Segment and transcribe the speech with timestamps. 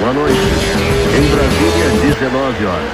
[0.00, 0.36] Boa noite.
[1.16, 2.90] Em Brasília, 19 horas.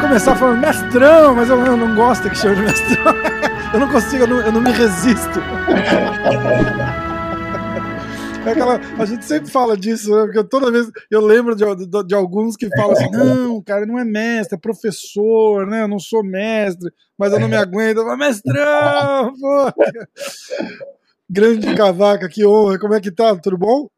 [0.00, 3.14] Começar falando mestrão, mas eu, eu não gosto que chame de mestrão.
[3.72, 5.40] Eu não consigo, eu não, eu não me resisto.
[8.44, 10.24] É aquela, a gente sempre fala disso, né?
[10.24, 13.98] Porque toda vez eu lembro de, de, de, alguns que falam assim: não, cara, não
[13.98, 15.82] é mestre, é professor, né?
[15.82, 18.04] Eu não sou mestre, mas eu não me aguento.
[18.04, 19.72] Mas, mestrão, pô!
[21.30, 22.78] Grande cavaca, que honra.
[22.78, 23.34] Como é que tá?
[23.36, 23.88] Tudo bom?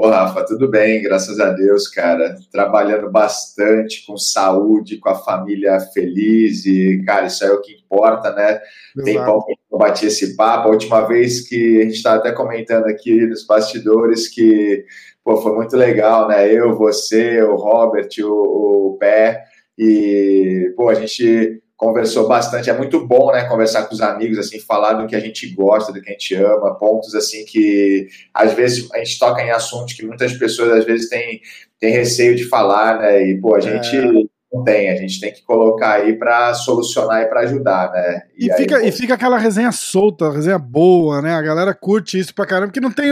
[0.00, 2.36] Pô, Rafa, tudo bem, graças a Deus, cara.
[2.52, 8.32] Trabalhando bastante, com saúde, com a família feliz e, cara, isso é o que importa,
[8.32, 8.60] né?
[8.96, 9.04] Exato.
[9.04, 10.68] Tem bom que eu bati esse papo.
[10.68, 14.84] A última vez que a gente estava até comentando aqui nos bastidores que,
[15.24, 16.48] pô, foi muito legal, né?
[16.48, 19.42] Eu, você, o Robert, o, o Pé
[19.76, 22.68] e, pô, a gente conversou bastante.
[22.68, 25.92] É muito bom, né, conversar com os amigos, assim, falar do que a gente gosta,
[25.92, 29.94] do que a gente ama, pontos, assim, que às vezes a gente toca em assuntos
[29.94, 31.40] que muitas pessoas, às vezes, têm,
[31.80, 33.96] têm receio de falar, né, e, pô, a gente...
[33.96, 34.38] É.
[34.50, 38.22] Não tem, a gente tem que colocar aí para solucionar e para ajudar, né?
[38.34, 41.34] E, e fica, aí, e fica aquela resenha solta, resenha boa, né?
[41.34, 43.10] A galera curte isso pra caramba, porque não tem.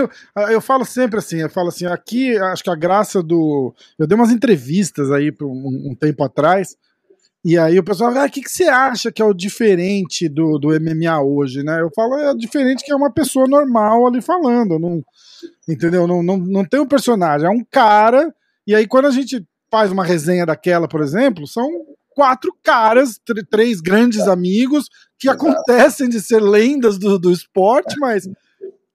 [0.51, 3.75] Eu falo sempre assim, eu falo assim, aqui acho que a graça do.
[3.99, 6.75] Eu dei umas entrevistas aí um, um tempo atrás,
[7.49, 10.29] e aí o pessoal fala, ah, o que, que você acha que é o diferente
[10.29, 11.81] do, do MMA hoje, né?
[11.81, 15.01] Eu falo, é diferente que é uma pessoa normal ali falando, não,
[15.69, 16.09] entendeu?
[16.09, 18.35] Não, não, não tem um personagem, é um cara,
[18.67, 21.71] e aí quando a gente faz uma resenha daquela, por exemplo, são
[22.09, 28.29] quatro caras, três grandes amigos, que acontecem de ser lendas do, do esporte, mas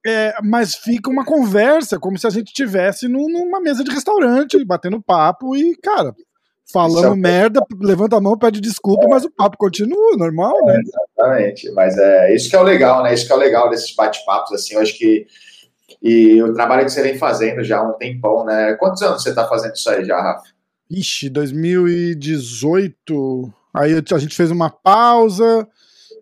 [0.04, 5.00] é, mas fica uma conversa, como se a gente estivesse numa mesa de restaurante, batendo
[5.00, 6.14] papo e, cara,
[6.70, 7.16] falando é...
[7.16, 9.08] merda, levanta a mão, pede desculpa, é.
[9.08, 10.80] mas o papo continua, normal, né?
[10.80, 13.14] exatamente, mas é isso que é o legal, né?
[13.14, 15.26] Isso que é o legal desses bate-papos, assim, eu acho que
[16.02, 18.74] e o trabalho que você vem fazendo já há um tempão, né?
[18.74, 20.42] Quantos anos você está fazendo isso aí já, Rafa?
[20.90, 23.52] Ixi, 2018.
[23.72, 25.66] Aí a gente fez uma pausa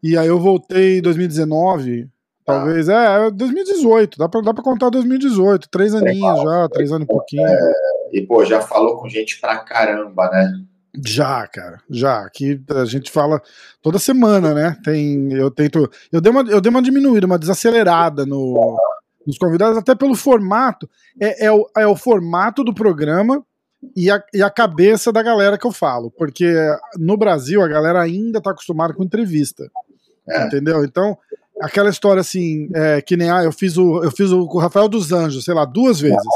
[0.02, 2.06] e aí eu voltei em 2019.
[2.44, 7.06] Talvez, é, 2018, dá pra, dá pra contar 2018, três aninhos já, três anos e
[7.06, 7.46] pouquinho.
[7.46, 7.72] É,
[8.12, 10.60] e, pô, já falou com gente pra caramba, né?
[11.06, 12.20] Já, cara, já.
[12.24, 13.40] Aqui a gente fala
[13.80, 14.76] toda semana, né?
[14.84, 18.76] Tem, eu tento, eu dei uma, eu dei uma diminuída, uma desacelerada no,
[19.26, 20.88] nos convidados, até pelo formato.
[21.20, 23.44] É, é, o, é o formato do programa
[23.96, 26.52] e a, e a cabeça da galera que eu falo, porque
[26.98, 29.70] no Brasil a galera ainda tá acostumada com entrevista,
[30.28, 30.46] é.
[30.46, 30.84] entendeu?
[30.84, 31.16] Então
[31.60, 34.88] aquela história assim, é, que nem ah, eu fiz o eu fiz o o Rafael
[34.88, 36.26] dos Anjos, sei lá, duas vezes.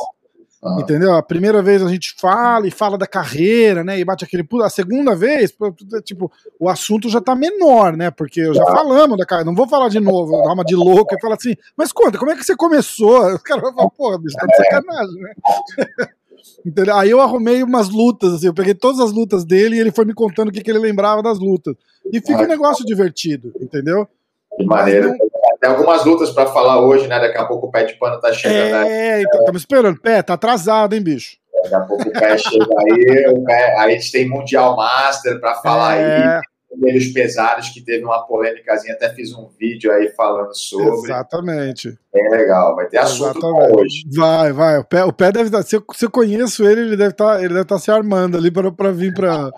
[0.65, 0.79] Ah.
[0.81, 1.15] Entendeu?
[1.15, 3.99] A primeira vez a gente fala e fala da carreira, né?
[3.99, 4.47] E bate aquele.
[4.63, 5.55] A segunda vez,
[6.03, 8.11] tipo, o assunto já tá menor, né?
[8.11, 9.51] Porque já falamos da carreira.
[9.51, 12.31] Não vou falar de novo, dar uma de louco e falar assim, mas conta, como
[12.31, 13.35] é que você começou?
[13.35, 15.35] O cara vai falar, porra, bicho, tá de sacanagem, né?
[16.65, 16.97] Entendeu?
[16.97, 20.07] Aí eu arrumei umas lutas, assim, eu peguei todas as lutas dele e ele foi
[20.07, 21.75] me contando o que, que ele lembrava das lutas.
[22.11, 24.09] E fica um negócio divertido, entendeu?
[24.57, 25.09] Que maneiro.
[25.09, 25.17] Não...
[25.61, 27.19] Tem algumas lutas para falar hoje, né?
[27.19, 28.87] Daqui a pouco o pé de pano tá chegando.
[28.87, 29.19] Né?
[29.19, 30.01] É, então estamos esperando.
[30.01, 31.37] Pé, tá atrasado, hein, bicho?
[31.63, 35.41] Daqui a pouco o pé chega aí, o pé, aí a gente tem Mundial Master
[35.41, 36.17] para falar é...
[36.17, 36.41] aí.
[36.77, 41.05] Menos pesados, que teve uma polêmicazinha, até fiz um vídeo aí falando sobre.
[41.05, 41.97] Exatamente.
[42.13, 44.03] Bem legal, vai ter assunto hoje.
[44.13, 44.79] Vai, vai.
[44.79, 45.63] O pé, o pé deve estar.
[45.63, 48.51] Se eu, se eu conheço ele, ele deve estar, ele deve estar se armando ali
[48.51, 49.53] para vir para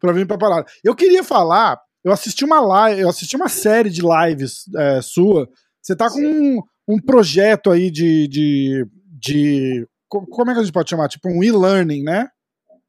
[0.00, 0.64] para vir para parar.
[0.84, 5.48] Eu queria falar eu assisti uma live, eu assisti uma série de lives é, sua.
[5.80, 9.86] Você tá com um, um, projeto aí de, de, de.
[10.08, 11.08] Como é que a gente pode chamar?
[11.08, 12.28] Tipo um e-learning, né?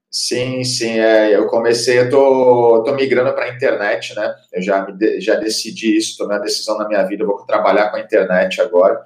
[0.09, 0.99] Sim, sim.
[0.99, 4.33] É, eu comecei, eu tô, tô migrando para a internet, né?
[4.51, 7.89] Eu já, me, já decidi isso, tomei uma decisão na minha vida, eu vou trabalhar
[7.89, 9.01] com a internet agora.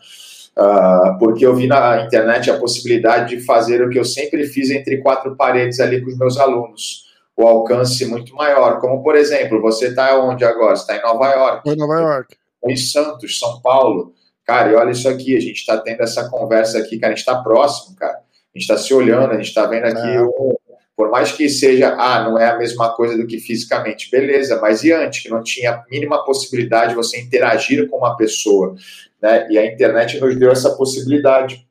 [0.57, 4.71] Uh, porque eu vi na internet a possibilidade de fazer o que eu sempre fiz
[4.71, 7.05] entre quatro paredes ali com os meus alunos
[7.37, 8.79] o alcance muito maior.
[8.79, 10.75] Como, por exemplo, você está onde agora?
[10.75, 11.69] Você está em Nova York.
[11.69, 12.35] Em Nova York.
[12.65, 14.13] Em Santos, São Paulo.
[14.45, 17.25] Cara, e olha isso aqui, a gente está tendo essa conversa aqui, cara, a gente
[17.27, 18.17] está próximo, cara.
[18.17, 20.21] A gente está se olhando, a gente está vendo aqui, é.
[20.21, 20.55] um,
[20.95, 24.83] por mais que seja, ah, não é a mesma coisa do que fisicamente, beleza, mas
[24.83, 28.75] e antes, que não tinha a mínima possibilidade de você interagir com uma pessoa,
[29.21, 29.47] né?
[29.49, 31.67] E a internet nos deu essa possibilidade.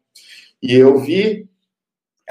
[0.62, 1.48] E eu vi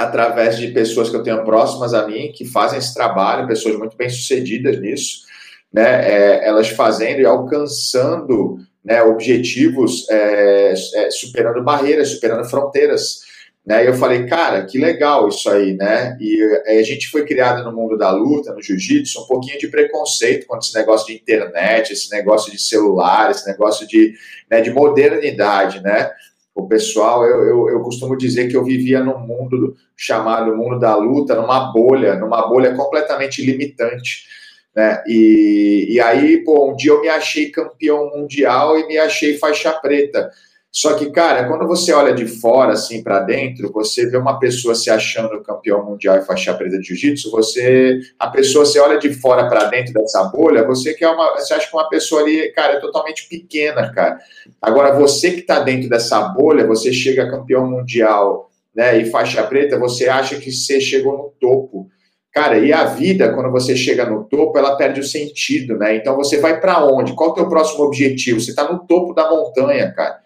[0.03, 3.97] através de pessoas que eu tenho próximas a mim, que fazem esse trabalho, pessoas muito
[3.97, 5.23] bem sucedidas nisso,
[5.71, 13.21] né, é, elas fazendo e alcançando né, objetivos, é, é, superando barreiras, superando fronteiras.
[13.65, 13.85] Né?
[13.85, 16.17] E eu falei, cara, que legal isso aí, né?
[16.19, 20.45] E a gente foi criado no mundo da luta, no jiu-jitsu, um pouquinho de preconceito
[20.45, 24.15] com esse negócio de internet, esse negócio de celular, esse negócio de,
[24.51, 26.11] né, de modernidade, né?
[26.55, 30.95] O pessoal, eu, eu, eu, costumo dizer que eu vivia num mundo chamado mundo da
[30.95, 34.27] luta, numa bolha, numa bolha completamente limitante.
[34.75, 35.03] Né?
[35.07, 39.71] E, e aí, pô, um dia eu me achei campeão mundial e me achei faixa
[39.71, 40.31] preta.
[40.75, 44.73] Só que, cara, quando você olha de fora, assim, para dentro, você vê uma pessoa
[44.73, 49.13] se achando campeão mundial e faixa preta de jiu-jitsu, você, a pessoa, você olha de
[49.13, 52.73] fora para dentro dessa bolha, você quer uma, você acha que uma pessoa ali, cara,
[52.73, 54.17] é totalmente pequena, cara.
[54.59, 59.77] Agora, você que está dentro dessa bolha, você chega campeão mundial, né, e faixa preta,
[59.77, 61.87] você acha que você chegou no topo.
[62.31, 65.97] Cara, e a vida, quando você chega no topo, ela perde o sentido, né?
[65.97, 67.13] Então você vai para onde?
[67.13, 68.41] Qual é o teu próximo objetivo?
[68.41, 70.22] Você está no topo da montanha, cara.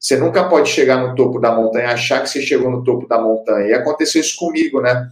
[0.00, 3.20] Você nunca pode chegar no topo da montanha, achar que você chegou no topo da
[3.20, 3.66] montanha.
[3.66, 5.06] E aconteceu isso comigo, né?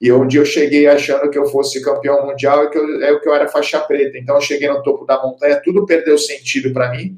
[0.00, 3.20] E um dia eu cheguei achando que eu fosse campeão mundial e que eu, é
[3.20, 4.18] que eu era faixa preta.
[4.18, 7.16] Então eu cheguei no topo da montanha, tudo perdeu sentido para mim.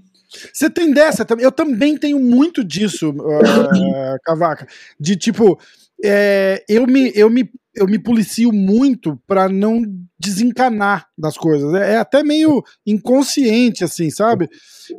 [0.52, 1.26] Você tem dessa?
[1.38, 4.66] Eu também tenho muito disso, uh, Cavaca.
[5.00, 5.58] De tipo,
[6.04, 9.82] é, eu, me, eu, me, eu me policio muito para não
[10.19, 11.72] desencanar das coisas.
[11.75, 14.48] É, é, até meio inconsciente, assim, sabe?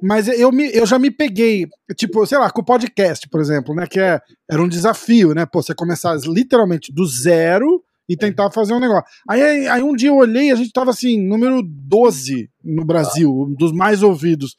[0.01, 3.73] Mas eu, me, eu já me peguei, tipo, sei lá, com o podcast, por exemplo,
[3.75, 3.88] né?
[3.88, 5.45] Que é, era um desafio, né?
[5.45, 9.05] Pô, você começar literalmente do zero e tentar fazer um negócio.
[9.27, 13.53] Aí, aí um dia eu olhei, a gente tava assim, número 12 no Brasil, um
[13.53, 14.55] dos mais ouvidos.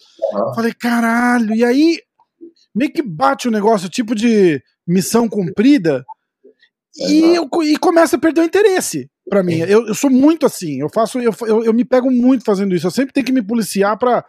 [0.55, 1.99] Falei, caralho, e aí
[2.75, 6.05] meio que bate o negócio, tipo de missão cumprida,
[6.99, 9.59] e, eu, e começa a perder o interesse para mim.
[9.61, 12.87] Eu, eu, sou muito assim, eu faço, eu, eu, eu, me pego muito fazendo isso.
[12.87, 14.25] Eu sempre tenho que me policiar para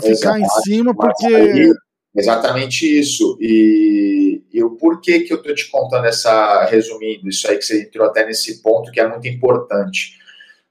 [0.00, 1.72] ficar em cima, porque.
[2.16, 3.36] Exatamente isso.
[3.40, 7.82] E, e o porquê que eu tô te contando essa, resumindo, isso aí que você
[7.82, 10.12] entrou até nesse ponto que é muito importante.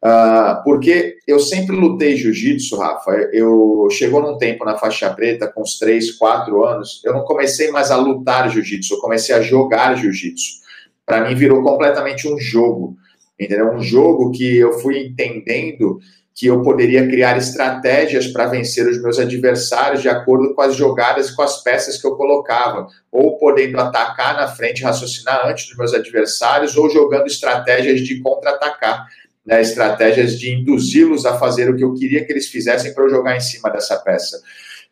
[0.02, 3.12] Uh, porque eu sempre lutei jiu-jitsu, Rafa.
[3.34, 7.72] Eu chegou num tempo na faixa preta, com uns 3, 4 anos, eu não comecei
[7.72, 10.62] mais a lutar jiu-jitsu, eu comecei a jogar jiu-jitsu
[11.06, 12.96] para mim virou completamente um jogo,
[13.40, 13.72] entendeu?
[13.72, 16.00] Um jogo que eu fui entendendo
[16.36, 21.30] que eu poderia criar estratégias para vencer os meus adversários de acordo com as jogadas
[21.30, 25.78] e com as peças que eu colocava, ou podendo atacar na frente, raciocinar antes dos
[25.78, 29.08] meus adversários, ou jogando estratégias de contra-atacar,
[29.46, 33.10] né, estratégias de induzi-los a fazer o que eu queria que eles fizessem para eu
[33.10, 34.42] jogar em cima dessa peça.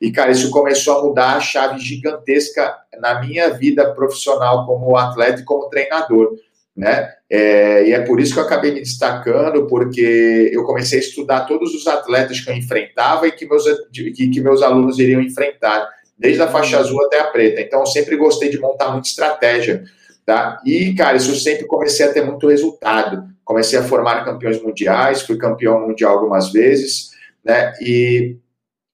[0.02, 5.42] E, cara, isso começou a mudar a chave gigantesca na minha vida profissional como atleta
[5.42, 6.32] e como treinador,
[6.76, 7.14] né?
[7.30, 11.42] É, e é por isso que eu acabei me destacando, porque eu comecei a estudar
[11.42, 13.64] todos os atletas que eu enfrentava e que meus,
[13.94, 15.88] que, que meus alunos iriam enfrentar,
[16.18, 17.62] desde a faixa azul até a preta.
[17.62, 19.84] Então, eu sempre gostei de montar muita estratégia,
[20.26, 20.60] tá?
[20.66, 23.24] E, cara, isso eu sempre comecei a ter muito resultado.
[23.46, 27.12] Comecei a formar campeões mundiais, fui campeão mundial algumas vezes,
[27.46, 27.74] né?
[27.82, 28.38] E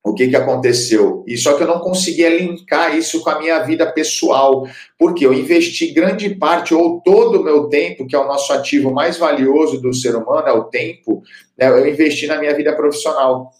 [0.10, 1.24] o que, que aconteceu?
[1.28, 4.68] E só que eu não conseguia linkar isso com a minha vida pessoal,
[4.98, 8.92] porque eu investi grande parte ou todo o meu tempo, que é o nosso ativo
[8.92, 11.24] mais valioso do ser humano, é o tempo,
[11.58, 13.52] né, eu investi na minha vida profissional.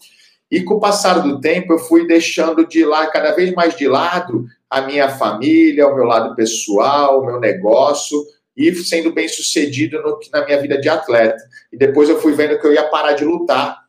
[0.50, 3.86] E com o passar do tempo, eu fui deixando de lá, cada vez mais de
[3.86, 8.18] lado, a minha família, o meu lado pessoal, o meu negócio,
[8.56, 11.42] e sendo bem sucedido no, na minha vida de atleta.
[11.72, 13.87] E depois eu fui vendo que eu ia parar de lutar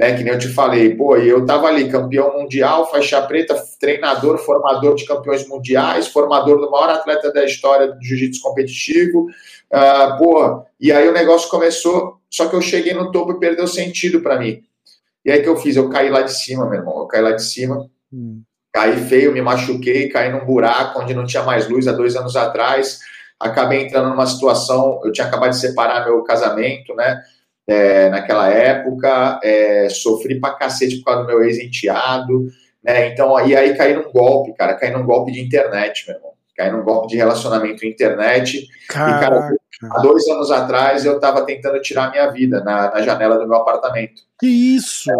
[0.00, 0.16] né?
[0.16, 4.94] Que nem eu te falei, pô, eu tava ali, campeão mundial, faixa preta, treinador, formador
[4.94, 10.90] de campeões mundiais, formador do maior atleta da história do jiu-jitsu competitivo, uh, pô, e
[10.90, 14.62] aí o negócio começou, só que eu cheguei no topo e perdeu sentido para mim.
[15.22, 15.76] E aí que eu fiz?
[15.76, 18.40] Eu caí lá de cima, meu irmão, eu caí lá de cima, hum.
[18.72, 22.36] caí feio, me machuquei, caí num buraco onde não tinha mais luz há dois anos
[22.36, 23.00] atrás,
[23.38, 27.20] acabei entrando numa situação, eu tinha acabado de separar meu casamento, né?
[27.66, 32.46] É, naquela época, é, sofri pra cacete por causa do meu ex-enteado,
[32.82, 33.08] né?
[33.08, 36.30] Então, aí, aí caí num golpe, cara, caí num golpe de internet, meu irmão.
[36.56, 38.66] Caí num golpe de relacionamento internet.
[38.88, 39.16] Caraca.
[39.16, 39.56] E, cara,
[39.90, 43.48] há dois anos atrás eu tava tentando tirar a minha vida na, na janela do
[43.48, 44.22] meu apartamento.
[44.38, 45.10] Que isso!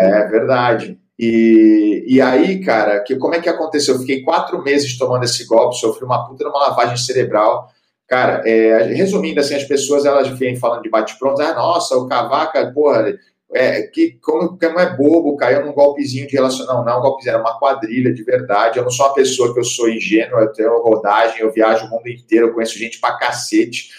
[0.00, 0.98] É, é verdade.
[1.18, 3.94] E, e aí, cara, que, como é que aconteceu?
[3.94, 7.68] Eu fiquei quatro meses tomando esse golpe, sofri uma puta uma lavagem cerebral.
[8.08, 12.72] Cara, é, resumindo, assim, as pessoas elas vêm falando de bate-pronto, ah, nossa, o Cavaca,
[12.72, 13.14] porra,
[13.52, 16.78] é, que como, como é bobo, caiu num golpezinho de relacionamento.
[16.78, 18.78] Não, não é um golpezinho, é uma quadrilha de verdade.
[18.78, 21.90] Eu não sou uma pessoa que eu sou ingênuo, eu tenho rodagem, eu viajo o
[21.90, 23.90] mundo inteiro, eu conheço gente pra cacete.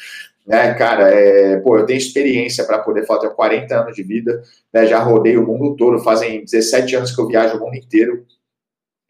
[0.46, 4.42] Né, cara, é, pô, eu tenho experiência para poder falar, tenho 40 anos de vida,
[4.74, 8.26] né, já rodei o mundo todo, fazem 17 anos que eu viajo o mundo inteiro,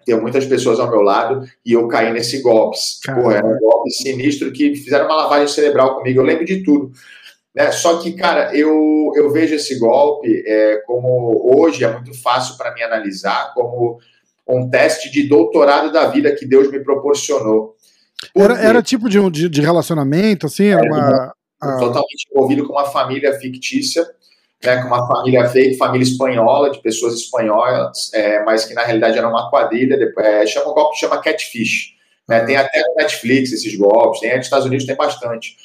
[0.10, 2.78] tenho muitas pessoas ao meu lado e eu caí nesse golpe.
[3.06, 6.20] Pô, era um golpe sinistro que fizeram uma lavagem cerebral comigo.
[6.20, 6.92] Eu lembro de tudo.
[7.54, 7.72] Né?
[7.72, 12.74] Só que, cara, eu, eu vejo esse golpe é, como hoje é muito fácil para
[12.74, 14.00] mim analisar como
[14.48, 17.76] um teste de doutorado da vida que Deus me proporcionou.
[18.36, 20.66] Era, era, tipo de, de, de relacionamento, assim?
[20.66, 21.34] Era, uma,
[21.78, 24.06] totalmente envolvido com uma família fictícia,
[24.64, 29.18] né, com uma família fake, família espanhola, de pessoas espanholas, é, mas que na realidade
[29.18, 31.98] era uma quadrilha, depois, é, chama um golpe que chama catfish.
[32.28, 35.56] Né, tem até no Netflix esses golpes, tem nos Estados Unidos tem bastante.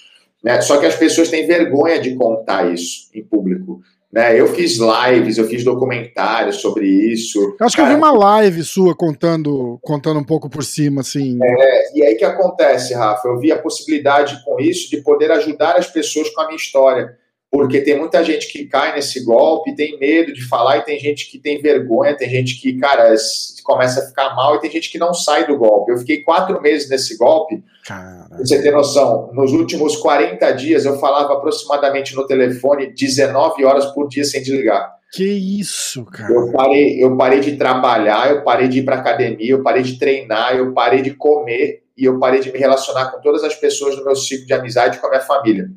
[0.43, 3.83] Né, só que as pessoas têm vergonha de contar isso em público.
[4.11, 4.41] Né?
[4.41, 7.57] Eu fiz lives, eu fiz documentários sobre isso.
[7.59, 11.37] Eu acho que eu vi uma live sua contando, contando um pouco por cima, assim.
[11.43, 13.27] É, e aí que acontece, Rafa?
[13.27, 17.19] Eu vi a possibilidade com isso de poder ajudar as pessoas com a minha história
[17.55, 21.31] porque tem muita gente que cai nesse golpe, tem medo de falar, e tem gente
[21.31, 23.15] que tem vergonha, tem gente que, cara,
[23.63, 25.93] começa a ficar mal, e tem gente que não sai do golpe.
[25.93, 30.99] Eu fiquei quatro meses nesse golpe, pra você ter noção, nos últimos 40 dias eu
[30.99, 34.93] falava aproximadamente no telefone 19 horas por dia sem desligar.
[35.13, 36.35] Que isso, cara.
[36.35, 39.97] Eu parei, eu parei de trabalhar, eu parei de ir para academia, eu parei de
[39.97, 43.95] treinar, eu parei de comer e eu parei de me relacionar com todas as pessoas
[43.95, 45.69] do meu ciclo de amizade com a minha família.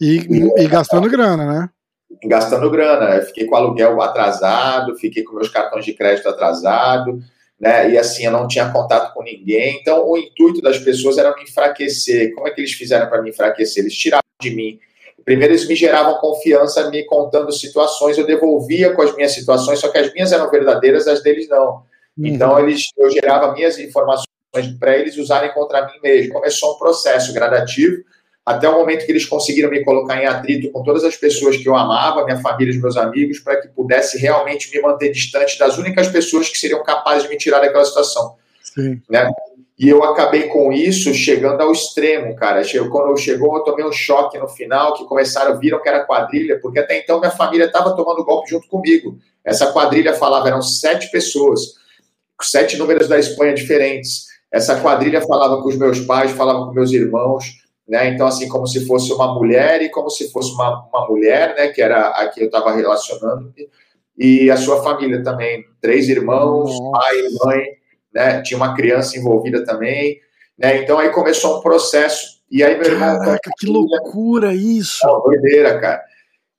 [0.00, 0.26] E,
[0.56, 1.70] e gastando grana, né?
[2.24, 3.16] Gastando grana.
[3.16, 7.20] Eu fiquei com aluguel atrasado, fiquei com meus cartões de crédito atrasado,
[7.58, 7.90] né?
[7.90, 9.78] E assim, eu não tinha contato com ninguém.
[9.80, 12.34] Então, o intuito das pessoas era me enfraquecer.
[12.34, 13.82] Como é que eles fizeram para me enfraquecer?
[13.82, 14.78] Eles tiravam de mim.
[15.24, 19.88] Primeiro, eles me geravam confiança, me contando situações, eu devolvia com as minhas situações, só
[19.88, 21.82] que as minhas eram verdadeiras, as deles não.
[22.16, 22.26] Uhum.
[22.26, 24.24] Então, eles, eu gerava minhas informações
[24.78, 26.32] para eles usarem contra mim mesmo.
[26.32, 28.04] Começou um processo gradativo
[28.46, 31.68] até o momento que eles conseguiram me colocar em atrito com todas as pessoas que
[31.68, 35.76] eu amava, minha família, os meus amigos, para que pudesse realmente me manter distante das
[35.78, 38.36] únicas pessoas que seriam capazes de me tirar daquela situação.
[38.62, 39.02] Sim.
[39.10, 39.28] Né?
[39.76, 42.62] E eu acabei com isso chegando ao extremo, cara.
[42.88, 46.78] Quando chegou, eu tomei um choque no final, que começaram, viram que era quadrilha, porque
[46.78, 49.18] até então minha família estava tomando golpe junto comigo.
[49.44, 51.60] Essa quadrilha falava, eram sete pessoas,
[52.40, 54.26] sete números da Espanha diferentes.
[54.52, 58.08] Essa quadrilha falava com os meus pais, falava com meus irmãos, né?
[58.08, 61.68] Então, assim, como se fosse uma mulher e como se fosse uma, uma mulher, né?
[61.68, 63.52] Que era a que eu estava relacionando,
[64.18, 67.64] e a sua família também, três irmãos, pai, mãe,
[68.12, 68.42] né?
[68.42, 70.18] Tinha uma criança envolvida também,
[70.58, 70.82] né?
[70.82, 72.36] Então aí começou um processo.
[72.50, 73.18] E aí meu irmão.
[73.18, 75.06] Caraca, que loucura isso!
[75.06, 76.02] É doideira, cara.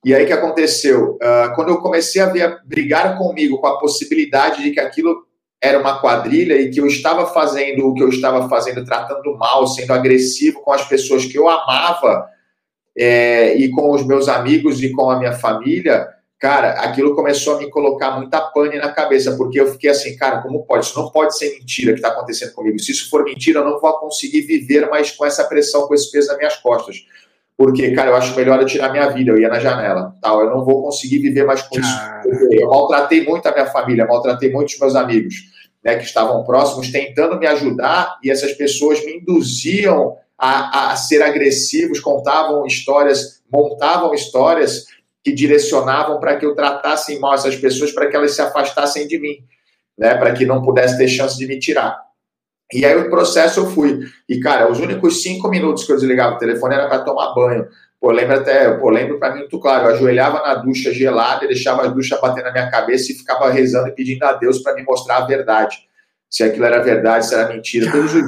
[0.04, 1.16] E aí que aconteceu?
[1.16, 5.26] Uh, quando eu comecei a ver brigar comigo com a possibilidade de que aquilo
[5.60, 9.66] era uma quadrilha e que eu estava fazendo o que eu estava fazendo, tratando mal,
[9.66, 12.28] sendo agressivo com as pessoas que eu amava
[12.96, 17.58] é, e com os meus amigos e com a minha família, cara, aquilo começou a
[17.58, 20.86] me colocar muita pane na cabeça, porque eu fiquei assim, cara, como pode?
[20.86, 22.78] Isso não pode ser mentira que está acontecendo comigo.
[22.78, 26.10] Se isso for mentira, eu não vou conseguir viver mais com essa pressão, com esse
[26.10, 27.04] peso nas minhas costas.
[27.58, 30.42] Porque, cara, eu acho melhor eu tirar minha vida, eu ia na janela, tal.
[30.44, 32.00] Eu não vou conseguir viver mais com isso.
[32.52, 35.34] Eu maltratei muito a minha família, maltratei muito os meus amigos,
[35.84, 41.20] né, que estavam próximos, tentando me ajudar, e essas pessoas me induziam a, a ser
[41.20, 44.84] agressivos, contavam histórias, montavam histórias
[45.24, 49.18] que direcionavam para que eu tratasse mal essas pessoas, para que elas se afastassem de
[49.18, 49.34] mim,
[49.98, 52.07] né, para que não pudesse ter chance de me tirar.
[52.72, 54.00] E aí o processo eu fui.
[54.28, 57.66] E, cara, os únicos cinco minutos que eu desligava o telefone era para tomar banho.
[58.00, 61.48] Pô, lembro até, pô, lembro para mim muito claro, eu ajoelhava na ducha gelada e
[61.48, 64.74] deixava a ducha bater na minha cabeça e ficava rezando e pedindo a Deus para
[64.74, 65.78] me mostrar a verdade.
[66.30, 68.22] Se aquilo era verdade, se era mentira, todo dia.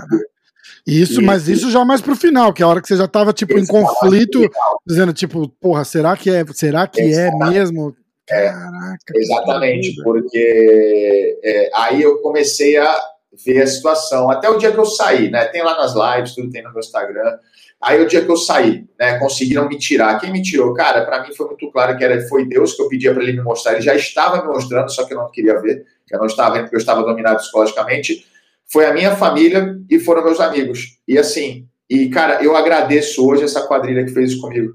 [0.86, 3.06] Isso, e, mas isso já mais pro final, que é a hora que você já
[3.06, 4.50] tava, tipo, em conflito,
[4.86, 7.94] dizendo, tipo, porra, será que é, será que é mesmo?
[8.28, 9.12] É, Caraca.
[9.14, 13.00] Exatamente, porque é, aí eu comecei a
[13.44, 14.30] ver a situação.
[14.30, 15.46] Até o dia que eu saí, né?
[15.46, 17.38] Tem lá nas lives, tudo tem no meu Instagram.
[17.80, 19.18] Aí o dia que eu saí, né?
[19.18, 20.20] Conseguiram me tirar.
[20.20, 20.74] Quem me tirou?
[20.74, 23.32] Cara, para mim foi muito claro que era, foi Deus que eu pedia para ele
[23.32, 23.72] me mostrar.
[23.72, 25.84] Ele já estava me mostrando, só que eu não queria ver.
[26.10, 28.26] Eu não estava vendo porque eu estava dominado psicologicamente.
[28.66, 30.98] Foi a minha família e foram meus amigos.
[31.08, 34.74] E assim, e cara, eu agradeço hoje essa quadrilha que fez isso comigo.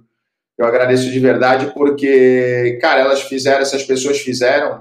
[0.57, 4.79] Eu agradeço de verdade porque, cara, elas fizeram, essas pessoas fizeram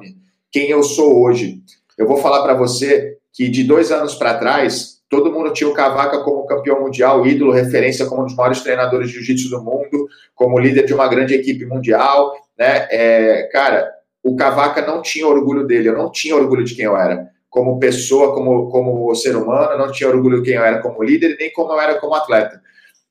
[0.51, 1.61] quem eu sou hoje.
[1.99, 5.75] Eu vou falar para você que de dois anos para trás, todo mundo tinha o
[5.75, 10.09] Cavaca como campeão mundial, ídolo, referência como um dos maiores treinadores de jiu-jitsu do mundo,
[10.35, 12.87] como líder de uma grande equipe mundial, né?
[12.91, 13.91] É, cara,
[14.23, 17.29] o Cavaca não tinha orgulho dele, eu não tinha orgulho de quem eu era.
[17.51, 21.37] Como pessoa, como, como ser humano, não tinha orgulho de quem eu era como líder,
[21.39, 22.63] nem como eu era como atleta.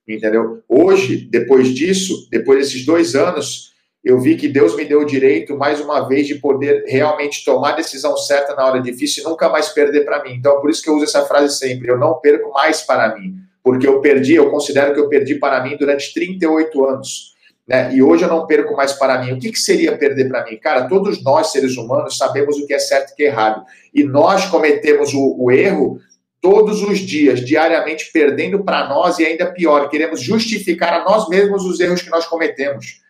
[0.07, 0.63] Entendeu?
[0.67, 3.72] Hoje, depois disso, depois desses dois anos,
[4.03, 7.69] eu vi que Deus me deu o direito, mais uma vez, de poder realmente tomar
[7.69, 10.33] a decisão certa na hora difícil e nunca mais perder para mim.
[10.33, 13.35] Então, por isso que eu uso essa frase sempre: eu não perco mais para mim,
[13.63, 17.33] porque eu perdi, eu considero que eu perdi para mim durante 38 anos.
[17.65, 17.95] Né?
[17.95, 19.31] E hoje eu não perco mais para mim.
[19.31, 20.57] O que, que seria perder para mim?
[20.57, 23.63] Cara, todos nós, seres humanos, sabemos o que é certo e o que é errado.
[23.93, 25.97] E nós cometemos o, o erro
[26.41, 31.63] todos os dias, diariamente, perdendo para nós e ainda pior, queremos justificar a nós mesmos
[31.63, 33.01] os erros que nós cometemos.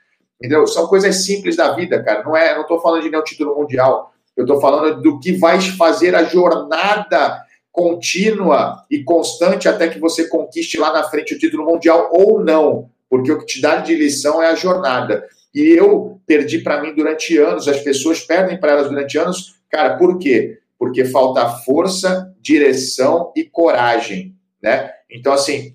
[0.43, 0.67] Entendeu?
[0.67, 2.21] São coisas simples da vida, cara.
[2.21, 4.13] Não é, não estou falando de nenhum título mundial.
[4.35, 10.27] Eu estou falando do que vai fazer a jornada contínua e constante até que você
[10.27, 13.95] conquiste lá na frente o título mundial ou não, porque o que te dá de
[13.95, 15.25] lição é a jornada.
[15.55, 19.95] E eu perdi para mim durante anos, as pessoas perdem para elas durante anos, cara,
[19.97, 20.59] por quê?
[20.77, 24.91] Porque falta força, direção e coragem, né?
[25.09, 25.73] Então, assim,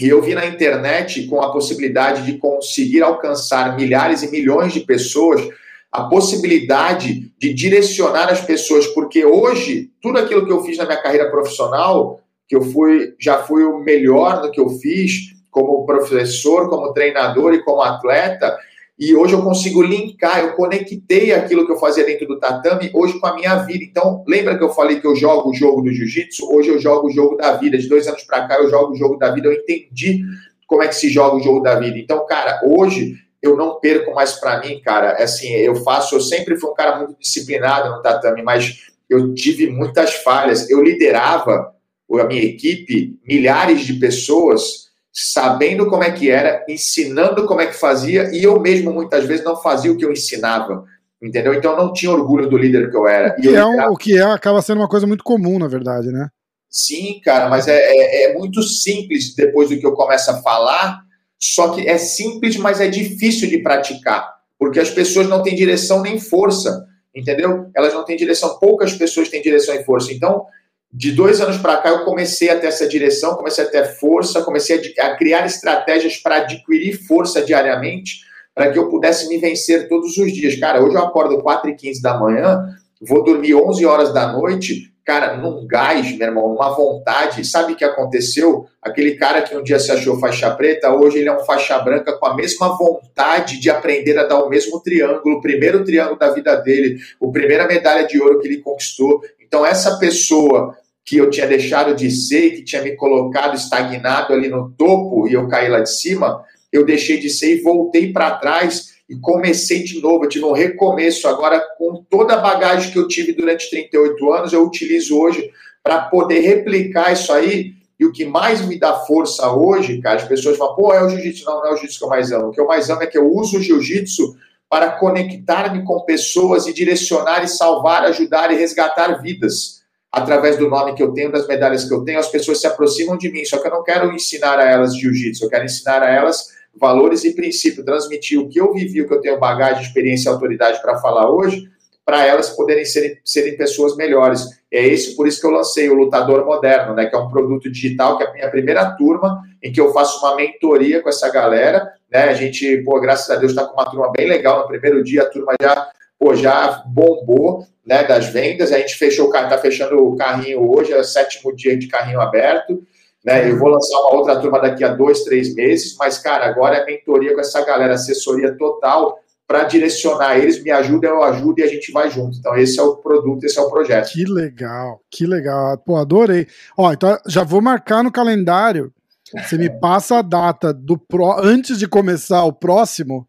[0.00, 4.80] e eu vi na internet com a possibilidade de conseguir alcançar milhares e milhões de
[4.80, 5.48] pessoas,
[5.90, 11.02] a possibilidade de direcionar as pessoas, porque hoje tudo aquilo que eu fiz na minha
[11.02, 16.68] carreira profissional, que eu fui, já fui o melhor no que eu fiz, como professor,
[16.68, 18.56] como treinador e como atleta,
[18.98, 23.16] e hoje eu consigo linkar, eu conectei aquilo que eu fazia dentro do tatame hoje
[23.20, 23.84] com a minha vida.
[23.84, 26.52] Então, lembra que eu falei que eu jogo o jogo do jiu-jitsu?
[26.52, 27.78] Hoje eu jogo o jogo da vida.
[27.78, 29.46] De dois anos para cá eu jogo o jogo da vida.
[29.46, 30.24] Eu entendi
[30.66, 31.96] como é que se joga o jogo da vida.
[31.96, 35.12] Então, cara, hoje eu não perco mais para mim, cara.
[35.22, 39.70] Assim, eu faço, eu sempre fui um cara muito disciplinado no tatame, mas eu tive
[39.70, 40.68] muitas falhas.
[40.68, 41.72] Eu liderava
[42.12, 47.74] a minha equipe, milhares de pessoas sabendo como é que era, ensinando como é que
[47.74, 50.84] fazia, e eu mesmo muitas vezes não fazia o que eu ensinava.
[51.20, 51.52] Entendeu?
[51.52, 53.34] Então eu não tinha orgulho do líder que eu era.
[53.36, 56.12] O que, é, um, o que é, acaba sendo uma coisa muito comum, na verdade,
[56.12, 56.28] né?
[56.70, 61.00] Sim, cara, mas é, é, é, muito simples depois do que eu começo a falar,
[61.40, 66.02] só que é simples, mas é difícil de praticar, porque as pessoas não têm direção
[66.02, 67.70] nem força, entendeu?
[67.74, 70.12] Elas não têm direção, poucas pessoas têm direção e força.
[70.12, 70.44] Então,
[70.92, 74.42] de dois anos para cá, eu comecei a ter essa direção, comecei a ter força,
[74.42, 78.22] comecei a, a criar estratégias para adquirir força diariamente,
[78.54, 80.58] para que eu pudesse me vencer todos os dias.
[80.58, 84.92] Cara, hoje eu acordo 4 e 15 da manhã, vou dormir 11 horas da noite,
[85.08, 87.42] cara, num gás, meu irmão, numa vontade.
[87.42, 88.66] Sabe o que aconteceu?
[88.82, 92.12] Aquele cara que um dia se achou faixa preta, hoje ele é um faixa branca
[92.12, 96.30] com a mesma vontade de aprender a dar o mesmo triângulo, o primeiro triângulo da
[96.30, 99.22] vida dele, a primeira medalha de ouro que ele conquistou.
[99.48, 104.48] Então, essa pessoa que eu tinha deixado de ser, que tinha me colocado estagnado ali
[104.48, 108.36] no topo e eu caí lá de cima, eu deixei de ser e voltei para
[108.36, 110.24] trás e comecei de novo.
[110.24, 111.26] Eu tive um recomeço.
[111.26, 115.50] Agora, com toda a bagagem que eu tive durante 38 anos, eu utilizo hoje
[115.82, 117.72] para poder replicar isso aí.
[117.98, 121.08] E o que mais me dá força hoje, cara, as pessoas falam, pô, é o
[121.08, 121.44] jiu-jitsu.
[121.46, 122.48] Não, não é o jiu-jitsu que eu mais amo.
[122.48, 124.36] O que eu mais amo é que eu uso o jiu-jitsu
[124.68, 129.78] para conectar-me com pessoas e direcionar e salvar, ajudar e resgatar vidas.
[130.10, 133.16] Através do nome que eu tenho, das medalhas que eu tenho, as pessoas se aproximam
[133.16, 133.44] de mim.
[133.44, 137.24] Só que eu não quero ensinar a elas jiu-jitsu, eu quero ensinar a elas valores
[137.24, 140.80] e princípios, transmitir o que eu vivi, o que eu tenho bagagem, experiência e autoridade
[140.80, 141.68] para falar hoje,
[142.04, 144.57] para elas poderem serem, serem pessoas melhores.
[144.70, 147.70] É esse por isso que eu lancei o Lutador Moderno, né, que é um produto
[147.70, 151.30] digital, que é a minha primeira turma, em que eu faço uma mentoria com essa
[151.30, 152.24] galera né?
[152.24, 154.60] A gente, pô, graças a Deus, está com uma turma bem legal.
[154.60, 158.72] No primeiro dia, a turma já, pô, já bombou né, das vendas.
[158.72, 161.86] A gente fechou o carro, está fechando o carrinho hoje, é o sétimo dia de
[161.86, 162.82] carrinho aberto.
[163.24, 163.50] Né?
[163.50, 166.86] Eu vou lançar uma outra turma daqui a dois, três meses, mas, cara, agora é
[166.86, 171.66] mentoria com essa galera, assessoria total para direcionar eles, me ajuda, eu ajudo e a
[171.66, 172.38] gente vai junto.
[172.38, 174.10] Então, esse é o produto, esse é o projeto.
[174.10, 175.78] Que legal, que legal.
[175.78, 176.46] Pô, adorei.
[176.76, 178.92] Ó, então já vou marcar no calendário
[179.32, 183.27] você me passa a data do pro, antes de começar o próximo.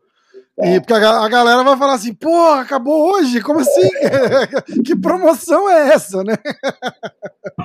[0.61, 0.75] É.
[0.75, 3.41] E porque a, a, galera vai falar assim, pô, acabou hoje?
[3.41, 3.89] Como assim?
[4.83, 6.35] que promoção é essa, né?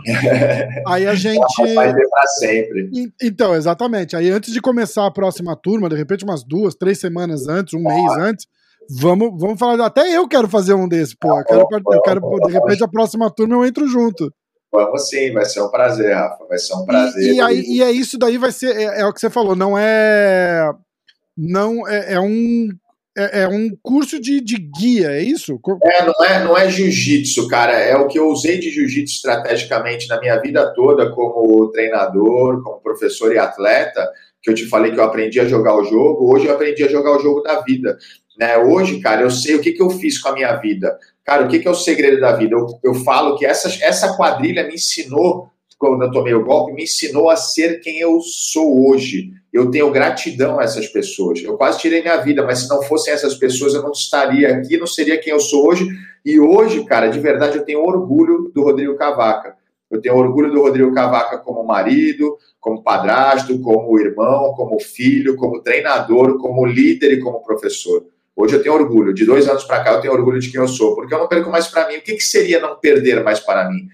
[0.87, 1.75] Aí a gente.
[1.75, 3.13] Vai ter pra sempre.
[3.21, 4.15] Então, exatamente.
[4.15, 7.83] Aí antes de começar a próxima turma, de repente, umas duas, três semanas antes, um
[7.83, 8.47] mês antes,
[8.89, 9.85] vamos, vamos falar.
[9.85, 11.37] Até eu quero fazer um desse, pô.
[11.37, 14.33] Eu quero, eu quero, de repente, a próxima turma eu entro junto.
[14.73, 16.45] Vamos sim, vai ser um prazer, Rafa.
[16.49, 17.23] Vai ser um prazer.
[17.23, 18.77] E, e, aí, e é isso daí, vai ser.
[18.77, 20.71] É, é, o que você falou, não é.
[21.37, 22.69] Não é, é um.
[23.17, 25.61] É, é, um curso de, de guia, é isso?
[25.85, 27.73] É, não é, não é jiu-jitsu, cara.
[27.73, 32.81] É o que eu usei de jiu-jitsu estrategicamente na minha vida toda, como treinador, como
[32.81, 34.11] professor e atleta,
[34.43, 36.35] que eu te falei que eu aprendi a jogar o jogo.
[36.35, 37.97] Hoje eu aprendi a jogar o jogo da vida.
[38.37, 38.59] Né?
[38.59, 40.99] Hoje, cara, eu sei o que, que eu fiz com a minha vida.
[41.25, 42.57] Cara, o que, que é o segredo da vida?
[42.57, 45.54] Eu, eu falo que essa, essa quadrilha me ensinou
[45.89, 49.31] quando eu tomei o golpe, me ensinou a ser quem eu sou hoje.
[49.53, 51.43] Eu tenho gratidão a essas pessoas.
[51.43, 54.77] Eu quase tirei minha vida, mas se não fossem essas pessoas, eu não estaria aqui,
[54.77, 55.89] não seria quem eu sou hoje.
[56.25, 59.57] E hoje, cara, de verdade, eu tenho orgulho do Rodrigo Cavaca.
[59.91, 65.61] Eu tenho orgulho do Rodrigo Cavaca como marido, como padrasto, como irmão, como filho, como
[65.61, 68.05] treinador, como líder e como professor.
[68.35, 69.15] Hoje eu tenho orgulho.
[69.15, 71.29] De dois anos para cá eu tenho orgulho de quem eu sou, porque eu não
[71.29, 71.97] perco mais para mim.
[71.97, 73.87] O que, que seria não perder mais para mim?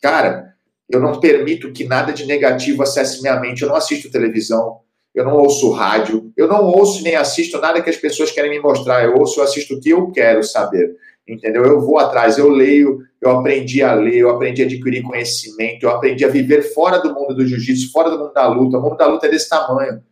[0.00, 0.54] Cara,
[0.88, 3.62] eu não permito que nada de negativo acesse minha mente.
[3.62, 4.78] Eu não assisto televisão,
[5.14, 8.60] eu não ouço rádio, eu não ouço nem assisto nada que as pessoas querem me
[8.60, 9.04] mostrar.
[9.04, 10.96] Eu ouço, eu assisto o que eu quero saber.
[11.26, 11.62] Entendeu?
[11.64, 15.90] Eu vou atrás, eu leio, eu aprendi a ler, eu aprendi a adquirir conhecimento, eu
[15.90, 18.78] aprendi a viver fora do mundo do jiu-jitsu, fora do mundo da luta.
[18.78, 20.02] O mundo da luta é desse tamanho.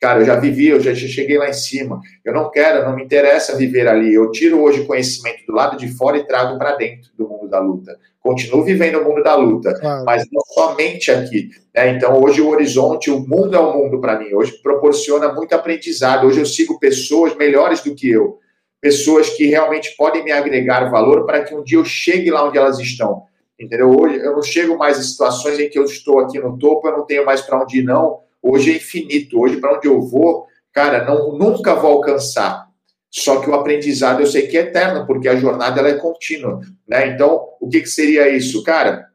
[0.00, 2.00] Cara, eu já vivi, eu já cheguei lá em cima.
[2.24, 4.14] Eu não quero, não me interessa viver ali.
[4.14, 7.58] Eu tiro hoje conhecimento do lado de fora e trago para dentro do mundo da
[7.58, 7.98] luta.
[8.28, 10.04] Continuo vivendo o mundo da luta, claro.
[10.04, 11.48] mas não somente aqui.
[11.74, 11.90] Né?
[11.90, 14.34] Então, hoje o horizonte, o mundo é o mundo para mim.
[14.34, 16.26] Hoje proporciona muito aprendizado.
[16.26, 18.38] Hoje eu sigo pessoas melhores do que eu.
[18.80, 22.58] Pessoas que realmente podem me agregar valor para que um dia eu chegue lá onde
[22.58, 23.22] elas estão.
[23.58, 23.90] Entendeu?
[23.98, 26.98] Hoje eu não chego mais em situações em que eu estou aqui no topo, eu
[26.98, 29.40] não tenho mais para onde ir, não hoje é infinito.
[29.40, 32.67] Hoje, para onde eu vou, cara, não, nunca vou alcançar.
[33.10, 36.60] Só que o aprendizado eu sei que é eterno, porque a jornada ela é contínua.
[36.86, 37.08] Né?
[37.08, 38.62] Então, o que, que seria isso?
[38.62, 39.06] Cara,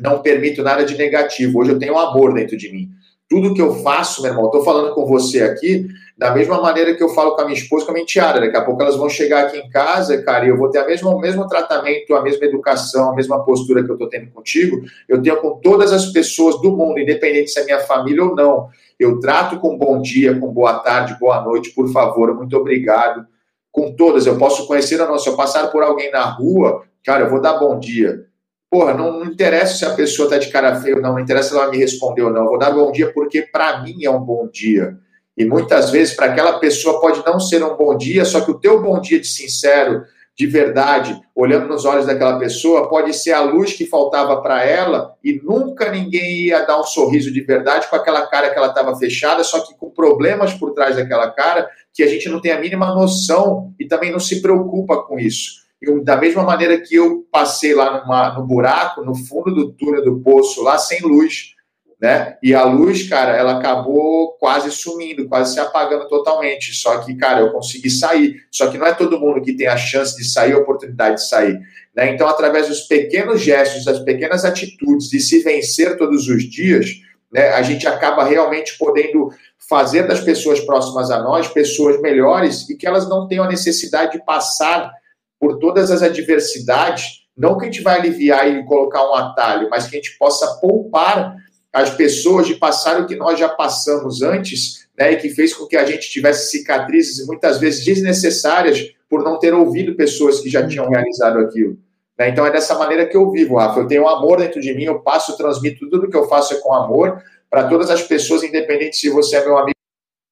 [0.00, 1.60] não permito nada de negativo.
[1.60, 2.88] Hoje eu tenho amor dentro de mim.
[3.28, 5.86] Tudo que eu faço, meu irmão, estou falando com você aqui,
[6.18, 8.40] da mesma maneira que eu falo com a minha esposa, com a minha enteada.
[8.40, 10.86] Daqui a pouco elas vão chegar aqui em casa, cara, e eu vou ter a
[10.86, 14.82] mesma, o mesmo tratamento, a mesma educação, a mesma postura que eu estou tendo contigo.
[15.08, 18.68] Eu tenho com todas as pessoas do mundo, independente se é minha família ou não.
[19.00, 23.26] Eu trato com bom dia, com boa tarde, boa noite, por favor, muito obrigado.
[23.72, 25.18] Com todas, eu posso conhecer ou não.
[25.18, 28.26] Se eu passar por alguém na rua, cara, eu vou dar bom dia.
[28.70, 31.50] Porra, não, não interessa se a pessoa tá de cara feia ou não, não interessa
[31.50, 32.42] se ela me respondeu ou não.
[32.42, 34.96] Eu vou dar bom dia porque para mim é um bom dia.
[35.36, 38.58] E muitas vezes para aquela pessoa pode não ser um bom dia, só que o
[38.58, 40.04] teu bom dia de sincero,
[40.36, 45.14] de verdade, olhando nos olhos daquela pessoa, pode ser a luz que faltava para ela
[45.24, 48.94] e nunca ninguém ia dar um sorriso de verdade com aquela cara que ela estava
[48.96, 52.60] fechada, só que com problemas por trás daquela cara que a gente não tem a
[52.60, 55.62] mínima noção e também não se preocupa com isso.
[55.80, 60.04] Eu, da mesma maneira que eu passei lá numa, no buraco, no fundo do túnel
[60.04, 61.54] do poço, lá sem luz,
[62.02, 62.36] né?
[62.42, 66.74] E a luz, cara, ela acabou quase sumindo, quase se apagando totalmente.
[66.74, 68.36] Só que, cara, eu consegui sair.
[68.50, 71.28] Só que não é todo mundo que tem a chance de sair, a oportunidade de
[71.28, 71.60] sair.
[71.94, 72.12] Né?
[72.12, 76.90] Então, através dos pequenos gestos, das pequenas atitudes, de se vencer todos os dias,
[77.32, 79.30] né, a gente acaba realmente podendo
[79.68, 84.12] fazer das pessoas próximas a nós pessoas melhores e que elas não tenham a necessidade
[84.12, 84.92] de passar
[85.40, 89.86] por todas as adversidades, não que a gente vai aliviar e colocar um atalho, mas
[89.86, 91.34] que a gente possa poupar
[91.72, 95.66] as pessoas de passar o que nós já passamos antes, né, e que fez com
[95.66, 100.66] que a gente tivesse cicatrizes muitas vezes desnecessárias por não ter ouvido pessoas que já
[100.66, 101.78] tinham realizado aquilo.
[102.22, 102.28] Né?
[102.28, 103.80] Então é dessa maneira que eu vivo, Rafa.
[103.80, 106.72] Eu tenho amor dentro de mim, eu passo, transmito tudo que eu faço é com
[106.72, 109.72] amor para todas as pessoas, independente se você é meu amigo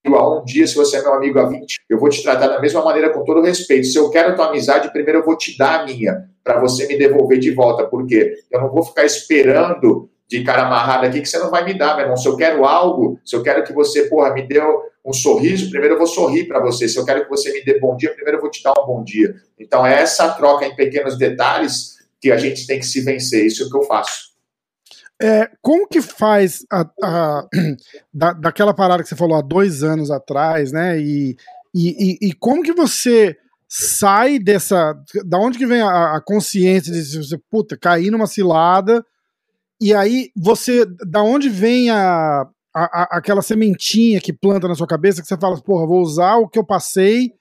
[0.06, 2.60] há um dia, se você é meu amigo há 20, eu vou te tratar da
[2.60, 3.86] mesma maneira com todo respeito.
[3.86, 6.86] Se eu quero a tua amizade, primeiro eu vou te dar a minha, para você
[6.86, 11.28] me devolver de volta, porque eu não vou ficar esperando de cara amarrado aqui que
[11.28, 12.16] você não vai me dar, meu irmão.
[12.16, 14.60] Se eu quero algo, se eu quero que você, porra, me dê
[15.04, 16.88] um sorriso, primeiro eu vou sorrir para você.
[16.88, 18.86] Se eu quero que você me dê bom dia, primeiro eu vou te dar um
[18.86, 19.34] bom dia.
[19.58, 23.46] Então é essa troca em pequenos detalhes que a gente tem que se vencer.
[23.46, 24.30] Isso é o que eu faço.
[25.22, 27.48] É, como que faz a, a,
[28.12, 30.98] da, daquela parada que você falou há dois anos atrás, né?
[30.98, 31.36] E,
[31.74, 33.36] e, e, como que você
[33.68, 34.94] sai dessa.
[35.24, 39.04] Da onde que vem a, a consciência de você, puta, cair numa cilada?
[39.80, 40.86] E aí você.
[41.06, 45.60] Da onde vem a, a, aquela sementinha que planta na sua cabeça que você fala,
[45.60, 47.32] porra, vou usar o que eu passei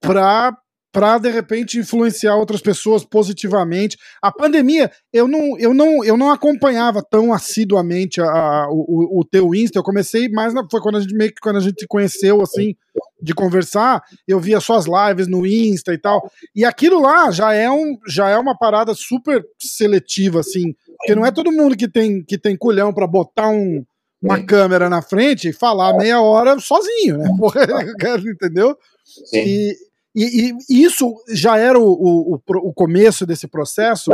[0.00, 0.56] pra
[0.90, 3.96] para de repente influenciar outras pessoas positivamente.
[4.22, 9.24] A pandemia, eu não, eu não, eu não acompanhava tão assiduamente a, a o, o,
[9.24, 9.78] teu Insta.
[9.78, 12.74] Eu comecei mais na, foi quando a gente meio que quando a gente conheceu assim
[13.20, 16.28] de conversar, eu via suas lives no Insta e tal.
[16.54, 21.26] E aquilo lá já é um já é uma parada super seletiva assim, porque não
[21.26, 23.84] é todo mundo que tem que tem culhão para botar um
[24.20, 27.28] uma câmera na frente e falar meia hora sozinho, né?
[28.32, 28.76] Entendeu?
[29.04, 29.38] Sim.
[29.38, 29.76] E,
[30.14, 34.10] e, e, isso já era o, o, o, começo desse processo?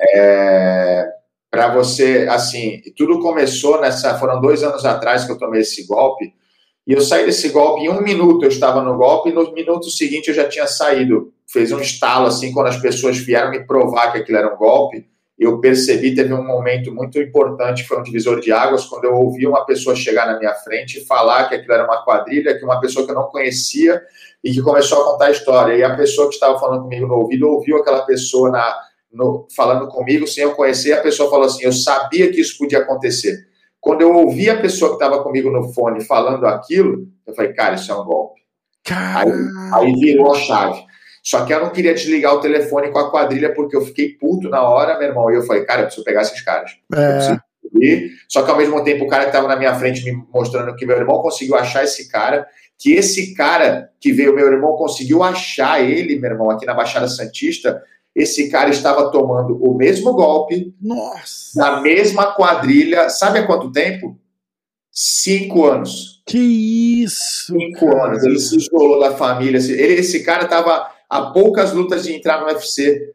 [0.00, 1.06] É,
[1.50, 4.18] Para você, assim, tudo começou nessa.
[4.18, 6.32] Foram dois anos atrás que eu tomei esse golpe.
[6.86, 8.44] E eu saí desse golpe em um minuto.
[8.44, 11.32] Eu estava no golpe e no minuto seguinte eu já tinha saído.
[11.46, 15.06] Fez um estalo assim quando as pessoas vieram me provar que aquilo era um golpe.
[15.42, 19.46] Eu percebi, teve um momento muito importante, foi um divisor de águas, quando eu ouvi
[19.46, 22.80] uma pessoa chegar na minha frente e falar que aquilo era uma quadrilha, que uma
[22.80, 24.00] pessoa que eu não conhecia
[24.42, 25.74] e que começou a contar a história.
[25.74, 28.76] E a pessoa que estava falando comigo no ouvido ouviu aquela pessoa na,
[29.12, 32.78] no, falando comigo sem eu conhecer, a pessoa falou assim: Eu sabia que isso podia
[32.78, 33.46] acontecer.
[33.80, 37.74] Quando eu ouvi a pessoa que estava comigo no fone falando aquilo, eu falei, cara,
[37.74, 38.40] isso é um golpe.
[39.16, 40.84] Aí, aí virou a chave.
[41.22, 44.48] Só que eu não queria desligar o telefone com a quadrilha porque eu fiquei puto
[44.48, 45.30] na hora, meu irmão.
[45.30, 46.72] E eu falei, cara, eu preciso pegar esses caras.
[46.94, 47.38] É.
[48.28, 50.84] Só que ao mesmo tempo o cara que estava na minha frente me mostrando que
[50.84, 55.80] meu irmão conseguiu achar esse cara, que esse cara que veio, meu irmão conseguiu achar
[55.80, 57.82] ele, meu irmão, aqui na Baixada Santista.
[58.14, 61.58] Esse cara estava tomando o mesmo golpe, Nossa.
[61.58, 64.18] na mesma quadrilha, sabe há quanto tempo?
[64.90, 66.22] Cinco anos.
[66.26, 67.46] Que isso!
[67.46, 68.08] Cinco cara.
[68.08, 68.22] anos.
[68.22, 69.58] Ele se isolou da família.
[69.58, 73.12] Ele, esse cara estava a poucas lutas de entrar no UFC.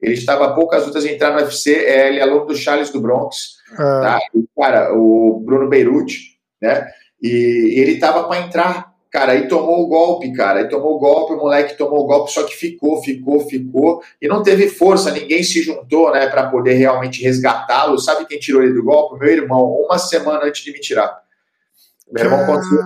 [0.00, 1.70] Ele estava a poucas lutas de entrar no UFC.
[1.74, 3.56] É, ele é aluno do Charles do Bronx.
[3.72, 4.00] Ah.
[4.00, 4.20] Tá?
[4.58, 6.88] cara, o Bruno Beirute, né?
[7.22, 10.60] E ele estava para entrar, cara, aí tomou o golpe, cara.
[10.60, 14.02] Aí tomou o golpe, o moleque tomou o golpe, só que ficou, ficou, ficou.
[14.20, 17.98] E não teve força, ninguém se juntou, né, para poder realmente resgatá-lo.
[17.98, 19.18] Sabe quem tirou ele do golpe?
[19.18, 21.25] Meu irmão, uma semana antes de me tirar.
[22.10, 22.82] Meu irmão conseguiu.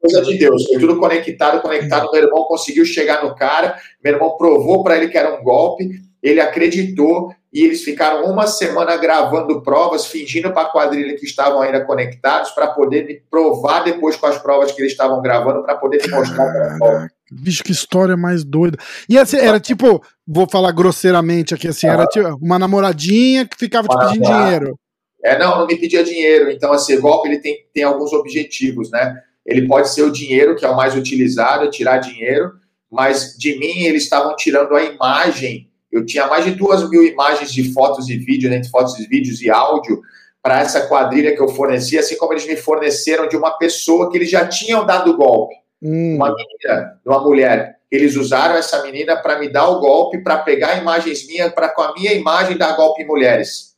[0.00, 2.10] Coisa de Deus, foi tudo conectado, conectado.
[2.12, 3.76] Meu irmão conseguiu chegar no cara.
[4.02, 5.90] Meu irmão provou para ele que era um golpe.
[6.22, 11.60] Ele acreditou e eles ficaram uma semana gravando provas, fingindo para a quadrilha que estavam
[11.60, 15.76] ainda conectados, para poder me provar depois com as provas que eles estavam gravando, para
[15.76, 16.52] poder me mostrar.
[16.52, 18.78] Caraca, bicho, que história mais doida.
[19.08, 23.86] E assim, era tipo, vou falar grosseiramente aqui, assim, era tipo uma namoradinha que ficava
[23.86, 24.78] te pedindo dinheiro.
[25.24, 26.50] É, não, não me pedia dinheiro.
[26.50, 29.16] Então, assim, golpe ele tem, tem alguns objetivos, né?
[29.44, 32.52] Ele pode ser o dinheiro, que é o mais utilizado, tirar dinheiro,
[32.90, 35.70] mas de mim eles estavam tirando a imagem.
[35.90, 39.40] Eu tinha mais de duas mil imagens de fotos e vídeos, entre fotos e vídeos
[39.40, 40.02] e áudio,
[40.42, 44.18] para essa quadrilha que eu fornecia, assim como eles me forneceram de uma pessoa que
[44.18, 45.54] eles já tinham dado golpe.
[45.82, 46.16] Hum.
[46.16, 47.78] Uma menina, uma mulher.
[47.90, 51.80] Eles usaram essa menina para me dar o golpe, para pegar imagens minhas, para com
[51.80, 53.73] a minha imagem dar golpe em mulheres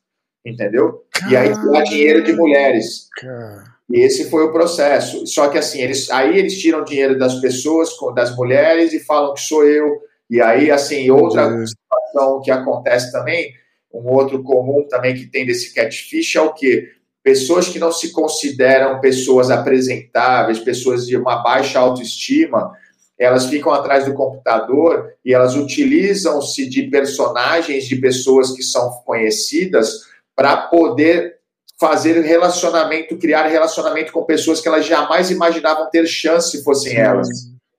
[0.47, 1.03] entendeu?
[1.11, 1.33] Caramba.
[1.33, 3.09] E aí tirar dinheiro de mulheres.
[3.91, 5.27] E esse foi o processo.
[5.27, 9.41] Só que assim, eles, aí eles tiram dinheiro das pessoas, das mulheres, e falam que
[9.41, 10.01] sou eu.
[10.29, 13.53] E aí, assim, outra situação que acontece também,
[13.93, 16.89] um outro comum também que tem desse catfish é o que?
[17.23, 22.73] Pessoas que não se consideram pessoas apresentáveis, pessoas de uma baixa autoestima,
[23.19, 30.03] elas ficam atrás do computador e elas utilizam-se de personagens de pessoas que são conhecidas
[30.37, 31.37] para poder
[31.81, 37.29] fazer relacionamento, criar relacionamento com pessoas que elas jamais imaginavam ter chance se fossem elas.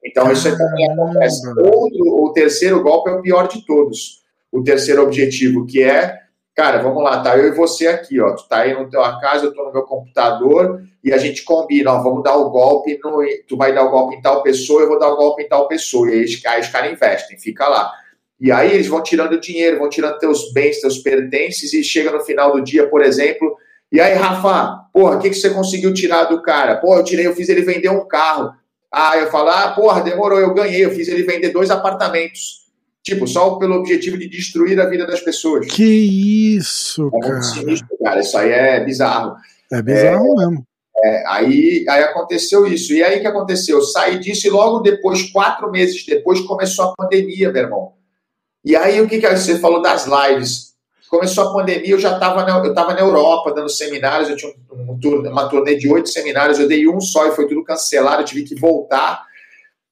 [0.03, 1.47] Então, isso também acontece.
[1.49, 4.21] Outro, o terceiro golpe é o pior de todos.
[4.51, 6.19] O terceiro objetivo, que é,
[6.55, 8.33] cara, vamos lá, tá eu e você aqui, ó.
[8.33, 11.93] Tu tá aí na tua casa, eu tô no meu computador e a gente combina,
[11.93, 14.87] ó, vamos dar o golpe, no, tu vai dar o golpe em tal pessoa, eu
[14.87, 16.09] vou dar o golpe em tal pessoa.
[16.09, 17.91] E aí, aí os caras investem, fica lá.
[18.39, 22.19] E aí eles vão tirando dinheiro, vão tirando teus bens, teus pertences, e chega no
[22.19, 23.57] final do dia, por exemplo,
[23.91, 26.75] e aí, Rafa, porra, o que, que você conseguiu tirar do cara?
[26.75, 28.51] Pô, eu tirei, eu fiz ele vender um carro.
[28.91, 32.67] Ah, eu falo, ah, porra, demorou, eu ganhei, eu fiz ele vender dois apartamentos.
[33.01, 35.67] Tipo, só pelo objetivo de destruir a vida das pessoas.
[35.67, 37.41] Que isso, é cara.
[37.41, 38.19] Sinistro, cara.
[38.19, 39.35] Isso aí é bizarro.
[39.71, 40.67] É bizarro é, mesmo.
[41.03, 42.91] É, aí, aí aconteceu isso.
[42.91, 43.77] E aí o que aconteceu?
[43.77, 47.93] Eu saí disso e logo depois, quatro meses depois, começou a pandemia, meu irmão.
[48.63, 50.67] E aí, o que, que você falou das lives?
[51.09, 54.91] Começou a pandemia, eu já estava na, eu na Europa dando seminários, eu tinha um,
[54.91, 58.25] um, uma turnê de oito seminários, eu dei um só e foi tudo cancelado, eu
[58.25, 59.25] tive que voltar.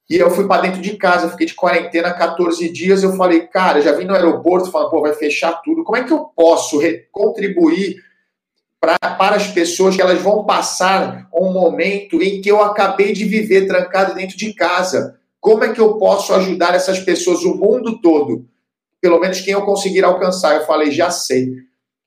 [0.10, 3.02] E eu fui para dentro de casa, fiquei de quarentena 14 dias.
[3.02, 5.84] Eu falei, cara, já vim no aeroporto falando, pô, vai fechar tudo.
[5.84, 6.80] Como é que eu posso
[7.12, 7.96] contribuir
[8.80, 13.26] pra, para as pessoas que elas vão passar um momento em que eu acabei de
[13.26, 15.18] viver trancado dentro de casa?
[15.40, 18.46] Como é que eu posso ajudar essas pessoas, o mundo todo?
[19.02, 20.56] Pelo menos quem eu conseguir alcançar.
[20.56, 21.54] Eu falei, já sei.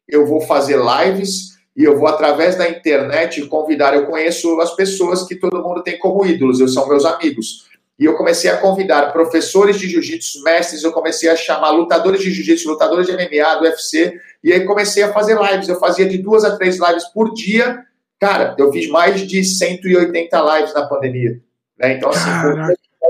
[0.09, 3.95] Eu vou fazer lives e eu vou, através da internet, convidar.
[3.95, 7.69] Eu conheço as pessoas que todo mundo tem como ídolos, eu são meus amigos.
[7.99, 12.31] E eu comecei a convidar professores de jiu-jitsu, mestres, eu comecei a chamar lutadores de
[12.31, 15.69] jiu-jitsu, lutadores de MMA, do UFC, e aí comecei a fazer lives.
[15.69, 17.85] Eu fazia de duas a três lives por dia.
[18.21, 21.41] Cara, eu fiz mais de 180 lives na pandemia.
[21.79, 21.95] Né?
[21.95, 22.29] Então, assim,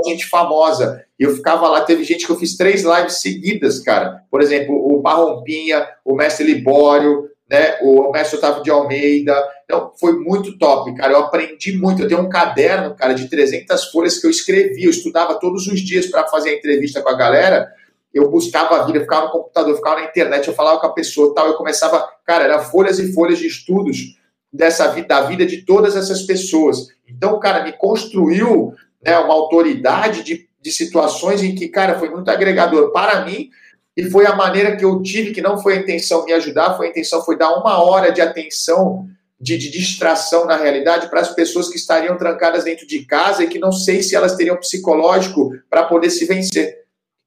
[0.05, 1.05] gente famosa.
[1.19, 4.23] Eu ficava lá, teve gente que eu fiz três lives seguidas, cara.
[4.31, 9.35] Por exemplo, o Parrompinha, o mestre Libório, né, o mestre Otávio de Almeida.
[9.65, 11.13] Então, foi muito top, cara.
[11.13, 12.03] Eu aprendi muito.
[12.03, 14.85] Eu tenho um caderno, cara, de 300 folhas que eu escrevi.
[14.85, 17.73] Eu estudava todos os dias para fazer a entrevista com a galera.
[18.13, 20.87] eu buscava a vida, eu ficava no computador, eu ficava na internet, eu falava com
[20.87, 24.19] a pessoa tal, eu começava, cara, era folhas e folhas de estudos
[24.53, 26.89] dessa vida, da vida de todas essas pessoas.
[27.07, 32.31] Então, cara, me construiu né, uma autoridade de, de situações em que, cara, foi muito
[32.31, 33.51] agregador para mim
[33.97, 36.87] e foi a maneira que eu tive, que não foi a intenção me ajudar, foi
[36.87, 39.09] a intenção foi dar uma hora de atenção,
[39.41, 43.49] de, de distração na realidade para as pessoas que estariam trancadas dentro de casa e
[43.49, 46.79] que não sei se elas teriam psicológico para poder se vencer.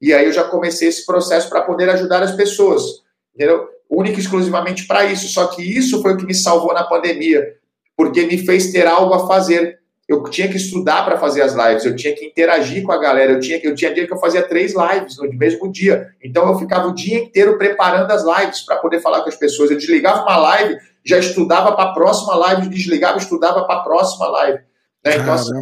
[0.01, 2.83] E aí eu já comecei esse processo para poder ajudar as pessoas,
[3.35, 3.67] entendeu?
[3.89, 5.27] Única e exclusivamente para isso.
[5.27, 7.55] Só que isso foi o que me salvou na pandemia,
[7.95, 9.80] porque me fez ter algo a fazer.
[10.11, 13.31] Eu tinha que estudar para fazer as lives, eu tinha que interagir com a galera,
[13.31, 16.09] eu tinha, eu tinha dia que eu fazia três lives no mesmo dia.
[16.23, 19.71] Então eu ficava o dia inteiro preparando as lives para poder falar com as pessoas.
[19.71, 24.27] Eu desligava uma live, já estudava para a próxima live, desligava, estudava para a próxima
[24.27, 24.59] live.
[25.03, 25.15] Né?
[25.15, 25.53] Então, assim,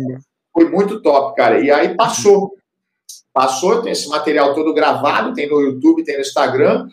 [0.53, 1.59] foi muito top, cara.
[1.59, 2.53] E aí passou
[3.33, 6.87] passou, tem esse material todo gravado, tem no YouTube, tem no Instagram,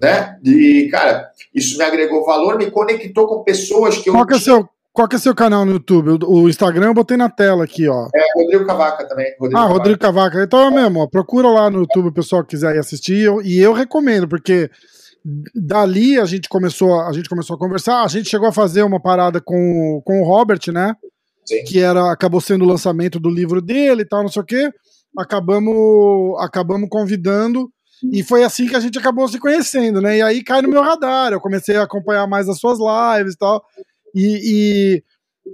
[0.00, 0.38] né?
[0.42, 4.14] E, cara, isso me agregou valor, me conectou com pessoas que eu.
[4.14, 6.24] Qual que é seu, qual que é seu canal no YouTube?
[6.24, 8.08] O, Instagram eu botei na tela aqui, ó.
[8.14, 9.26] É, Rodrigo Cavaca também.
[9.38, 9.78] Rodrigo ah, Cavaca.
[9.78, 10.42] Rodrigo Cavaca.
[10.42, 13.30] Então é mesmo, ó, procura lá no YouTube o pessoal que quiser ir assistir.
[13.44, 14.70] E eu recomendo, porque
[15.54, 18.02] dali a gente começou, a gente começou a conversar.
[18.02, 20.94] A gente chegou a fazer uma parada com, com o Robert, né?
[21.44, 21.64] Sim.
[21.64, 24.70] Que era, acabou sendo o lançamento do livro dele e tal, não sei o quê
[25.16, 27.70] acabamos, acabamos convidando.
[28.12, 30.18] E foi assim que a gente acabou se conhecendo, né?
[30.18, 31.32] E aí cai no meu radar.
[31.32, 33.62] Eu comecei a acompanhar mais as suas lives e tal.
[34.14, 35.02] E,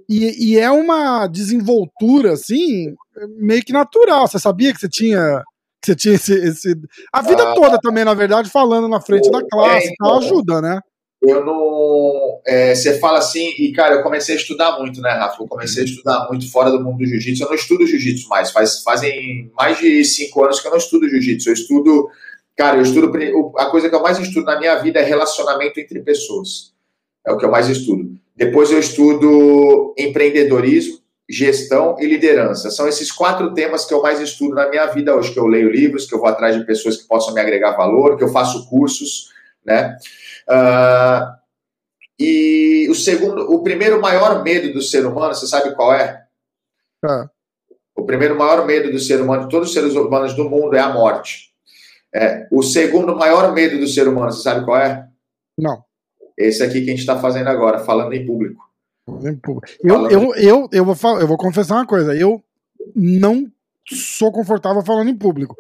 [0.09, 2.95] e, e, é uma desenvoltura, assim,
[3.39, 4.27] meio que natural.
[4.27, 5.43] Você sabia que você tinha.
[5.85, 6.75] Você tinha esse, esse...
[7.13, 10.61] A vida ah, toda também, na verdade, falando na frente da classe é, então, ajuda,
[10.61, 10.81] né?
[11.23, 12.41] eu não.
[12.47, 15.43] É, você fala assim, e cara, eu comecei a estudar muito, né, Rafa?
[15.43, 17.43] Eu comecei a estudar muito fora do mundo do jiu-jitsu.
[17.43, 21.09] Eu não estudo jiu-jitsu mais, faz, fazem mais de cinco anos que eu não estudo
[21.09, 21.49] jiu-jitsu.
[21.49, 22.09] Eu estudo,
[22.57, 23.11] cara, eu estudo.
[23.59, 26.76] A coisa que eu mais estudo na minha vida é relacionamento entre pessoas.
[27.27, 28.17] É o que eu mais estudo.
[28.37, 32.71] Depois eu estudo empreendedorismo, gestão e liderança.
[32.71, 35.71] São esses quatro temas que eu mais estudo na minha vida hoje, que eu leio
[35.71, 38.69] livros, que eu vou atrás de pessoas que possam me agregar valor, que eu faço
[38.69, 39.33] cursos,
[39.65, 39.97] né?
[40.49, 41.37] Uh,
[42.19, 46.25] e o segundo, o primeiro maior medo do ser humano, você sabe qual é?
[47.05, 47.29] Ah.
[47.95, 50.81] O primeiro maior medo do ser humano, de todos os seres humanos do mundo, é
[50.81, 51.51] a morte.
[52.15, 55.07] É, o segundo maior medo do ser humano, você sabe qual é?
[55.59, 55.86] Não.
[56.37, 58.69] Esse aqui que a gente está fazendo agora, falando em público.
[59.83, 62.43] Eu, eu, eu, eu, vou, eu vou confessar uma coisa, eu
[62.95, 63.51] não
[63.89, 65.57] sou confortável falando em público.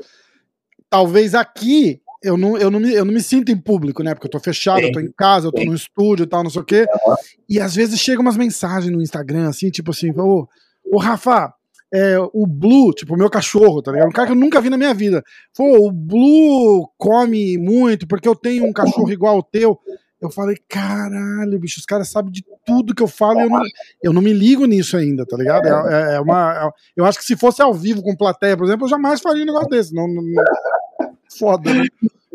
[0.91, 4.15] Talvez aqui eu não, eu, não me, eu não me sinto em público, né?
[4.15, 4.87] Porque eu tô fechado, Sim.
[4.87, 5.69] eu tô em casa, eu tô Sim.
[5.69, 6.87] no estúdio e tal, não sei o quê.
[7.49, 10.49] E às vezes chegam umas mensagens no Instagram, assim, tipo assim, ô,
[10.91, 11.55] ô Rafa,
[11.93, 14.09] é, o Blue, tipo, o meu cachorro, tá ligado?
[14.09, 15.23] Um cara que eu nunca vi na minha vida.
[15.57, 19.79] Pô, o Blue come muito porque eu tenho um cachorro igual ao teu.
[20.21, 23.63] Eu falei, caralho, bicho, os caras sabem de tudo que eu falo e eu não,
[24.03, 25.67] eu não me ligo nisso ainda, tá ligado?
[25.67, 28.65] É, é, é uma, é, eu acho que se fosse ao vivo com plateia, por
[28.65, 29.95] exemplo, eu jamais faria um negócio desse.
[29.95, 30.23] Não, não,
[31.39, 31.87] foda, né?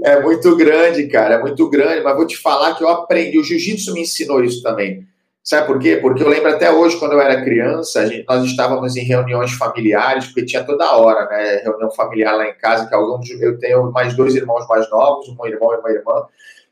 [0.03, 3.43] É muito grande, cara, é muito grande, mas vou te falar que eu aprendi, o
[3.43, 5.07] jiu-jitsu me ensinou isso também.
[5.43, 5.97] Sabe por quê?
[5.97, 10.27] Porque eu lembro até hoje, quando eu era criança, gente, nós estávamos em reuniões familiares,
[10.27, 11.61] porque tinha toda hora, né?
[11.63, 15.45] Reunião familiar lá em casa, que alguns, eu tenho mais dois irmãos mais novos, um
[15.47, 16.25] irmão e uma irmã,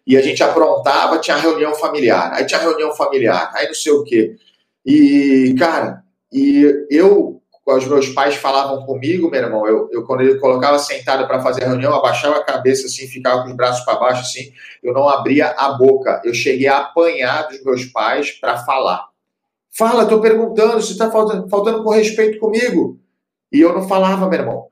[0.09, 4.03] e a gente aprontava, tinha reunião familiar, aí tinha reunião familiar, aí não sei o
[4.03, 4.35] quê.
[4.83, 10.39] E, cara, e eu os meus pais falavam comigo, meu irmão, eu, eu quando ele
[10.39, 13.99] colocava sentado para fazer a reunião, abaixava a cabeça assim, ficava com os braços para
[13.99, 16.19] baixo assim, eu não abria a boca.
[16.25, 19.07] Eu cheguei a apanhar dos meus pais para falar.
[19.69, 22.99] Fala, estou perguntando, você está faltando, faltando com respeito comigo.
[23.51, 24.67] E eu não falava, meu irmão.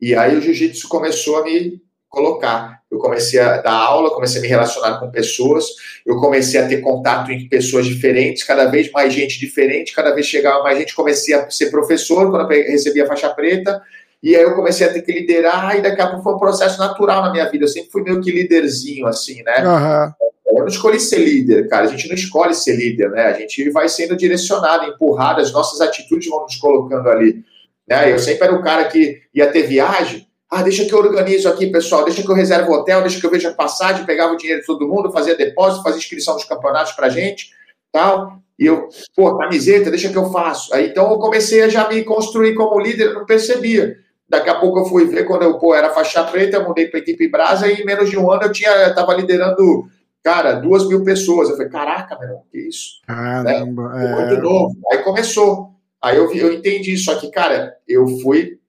[0.00, 1.82] E aí o jiu-jitsu começou a me
[2.12, 2.82] colocar.
[2.90, 5.64] Eu comecei a dar aula, comecei a me relacionar com pessoas,
[6.04, 10.26] eu comecei a ter contato com pessoas diferentes, cada vez mais gente diferente, cada vez
[10.26, 13.82] chegava mais gente, comecei a ser professor quando eu recebi a faixa preta,
[14.22, 16.78] e aí eu comecei a ter que liderar, e daqui a pouco foi um processo
[16.78, 19.66] natural na minha vida, eu sempre fui meio que líderzinho, assim, né?
[19.66, 20.12] Uhum.
[20.48, 23.24] Eu não escolhi ser líder, cara, a gente não escolhe ser líder, né?
[23.24, 27.42] A gente vai sendo direcionado, empurrado, as nossas atitudes vão nos colocando ali,
[27.88, 28.12] né?
[28.12, 31.68] Eu sempre era o cara que ia ter viagem, ah, deixa que eu organizo aqui,
[31.68, 34.36] pessoal, deixa que eu reservo o hotel, deixa que eu veja a passagem, pegava o
[34.36, 37.52] dinheiro de todo mundo, fazia depósito, fazia inscrição nos campeonatos pra gente,
[37.90, 38.36] tal.
[38.58, 38.86] E eu,
[39.16, 40.74] pô, camiseta, deixa que eu faço.
[40.74, 43.96] Aí então eu comecei a já me construir como líder, eu não percebia.
[44.28, 47.00] Daqui a pouco eu fui ver quando eu, pô, era faixa preta, eu mudei pra
[47.00, 49.86] equipe Brasa e em menos de um ano eu tinha, eu tava liderando,
[50.22, 51.48] cara, duas mil pessoas.
[51.48, 53.00] Eu falei, caraca, meu, que isso?
[53.06, 54.04] Caramba, né?
[54.04, 54.26] é...
[54.26, 54.76] Muito novo.
[54.92, 55.70] Aí começou.
[56.02, 58.60] Aí eu, eu entendi, só que, cara, eu fui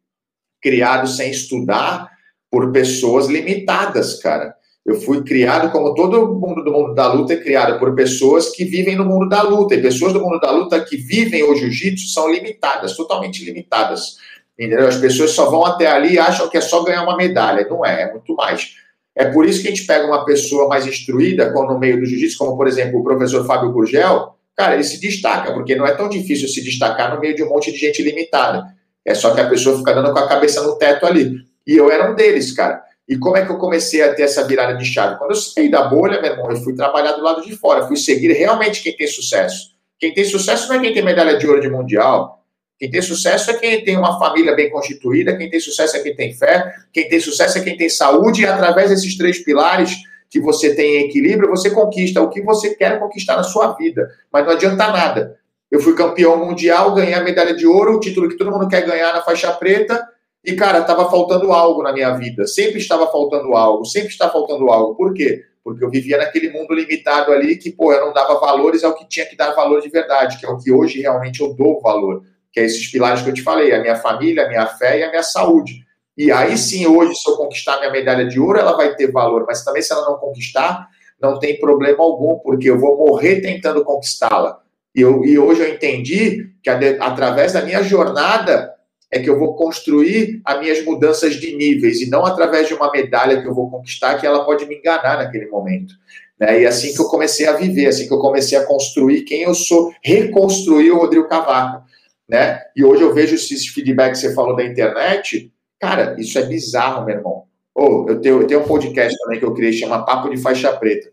[0.64, 2.10] criado sem estudar,
[2.50, 4.56] por pessoas limitadas, cara.
[4.86, 8.64] Eu fui criado como todo mundo do mundo da luta é criado por pessoas que
[8.66, 9.74] vivem no mundo da luta.
[9.74, 14.18] E pessoas do mundo da luta que vivem o jiu-jitsu são limitadas, totalmente limitadas.
[14.60, 14.88] Entendeu?
[14.88, 17.66] As pessoas só vão até ali e acham que é só ganhar uma medalha.
[17.68, 18.76] Não é, é muito mais.
[19.16, 22.38] É por isso que a gente pega uma pessoa mais instruída, no meio do jiu-jitsu,
[22.38, 26.10] como por exemplo o professor Fábio Gurgel, cara, ele se destaca, porque não é tão
[26.10, 28.64] difícil se destacar no meio de um monte de gente limitada.
[29.06, 31.38] É só que a pessoa fica dando com a cabeça no teto ali.
[31.66, 32.82] E eu era um deles, cara.
[33.08, 35.18] E como é que eu comecei a ter essa virada de chave?
[35.18, 37.98] Quando eu saí da bolha, meu irmão, eu fui trabalhar do lado de fora, fui
[37.98, 39.74] seguir realmente quem tem sucesso.
[40.00, 42.44] Quem tem sucesso não é quem tem medalha de ouro de mundial.
[42.80, 46.16] Quem tem sucesso é quem tem uma família bem constituída, quem tem sucesso é quem
[46.16, 49.96] tem fé, quem tem sucesso é quem tem saúde, e através desses três pilares
[50.30, 54.10] que você tem em equilíbrio, você conquista o que você quer conquistar na sua vida.
[54.32, 55.38] Mas não adianta nada.
[55.74, 58.86] Eu fui campeão mundial, ganhei a medalha de ouro, o título que todo mundo quer
[58.86, 60.08] ganhar na faixa preta,
[60.46, 62.46] e, cara, estava faltando algo na minha vida.
[62.46, 64.94] Sempre estava faltando algo, sempre está faltando algo.
[64.94, 65.42] Por quê?
[65.64, 69.10] Porque eu vivia naquele mundo limitado ali que, pô, eu não dava valores ao que
[69.10, 72.22] tinha que dar valor de verdade, que é o que hoje realmente eu dou valor,
[72.52, 75.04] que é esses pilares que eu te falei, a minha família, a minha fé e
[75.04, 75.84] a minha saúde.
[76.16, 79.44] E aí sim, hoje, se eu conquistar minha medalha de ouro, ela vai ter valor,
[79.48, 80.88] mas também se ela não conquistar,
[81.20, 84.62] não tem problema algum, porque eu vou morrer tentando conquistá-la.
[84.96, 88.74] E, eu, e hoje eu entendi que, através da minha jornada,
[89.12, 92.92] é que eu vou construir as minhas mudanças de níveis e não através de uma
[92.92, 95.94] medalha que eu vou conquistar que ela pode me enganar naquele momento.
[96.40, 96.62] Né?
[96.62, 99.54] E assim que eu comecei a viver, assim que eu comecei a construir quem eu
[99.54, 101.84] sou, reconstruir o Rodrigo Cavaco.
[102.28, 102.60] Né?
[102.76, 107.06] E hoje eu vejo esses feedbacks que você falou da internet, cara, isso é bizarro,
[107.06, 107.44] meu irmão.
[107.76, 110.72] Oh, eu, tenho, eu tenho um podcast também que eu criei, chama Papo de Faixa
[110.74, 111.12] Preta.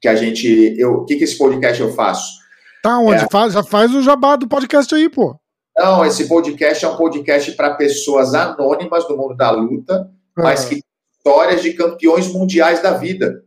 [0.00, 0.82] Que a gente.
[0.84, 2.41] O que, que esse podcast eu faço?
[2.82, 3.24] Tá onde?
[3.24, 5.36] É, faz, já faz o jabá do podcast aí, pô.
[5.76, 10.80] Não, esse podcast é um podcast para pessoas anônimas do mundo da luta, mas que
[11.16, 13.44] histórias de campeões mundiais da vida.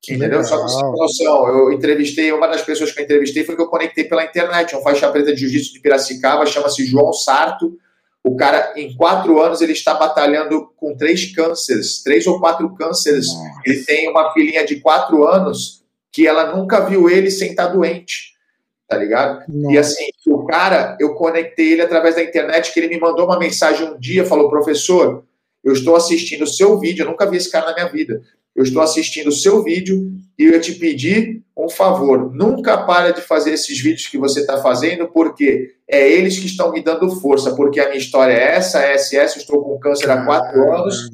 [0.00, 0.38] Que entendeu?
[0.38, 0.44] Legal.
[0.44, 3.60] Só que você tem noção, eu entrevistei, uma das pessoas que eu entrevistei foi que
[3.60, 7.76] eu conectei pela internet, um faixa preta de jiu-jitsu de Piracicaba, chama-se João Sarto.
[8.22, 13.26] O cara, em quatro anos, ele está batalhando com três cânceres, três ou quatro cânceres.
[13.26, 13.60] Nossa.
[13.66, 18.37] Ele tem uma filhinha de quatro anos que ela nunca viu ele sem estar doente
[18.88, 19.44] tá ligado?
[19.48, 19.74] Nossa.
[19.74, 23.38] E assim, o cara, eu conectei ele através da internet, que ele me mandou uma
[23.38, 25.24] mensagem um dia, falou, professor,
[25.62, 28.22] eu estou assistindo o seu vídeo, eu nunca vi esse cara na minha vida.
[28.56, 32.34] Eu estou assistindo o seu vídeo e eu ia te pedir um favor.
[32.34, 36.72] Nunca para de fazer esses vídeos que você está fazendo, porque é eles que estão
[36.72, 39.62] me dando força, porque a minha história é essa, é essa, é essa, eu estou
[39.62, 41.10] com câncer há quatro anos.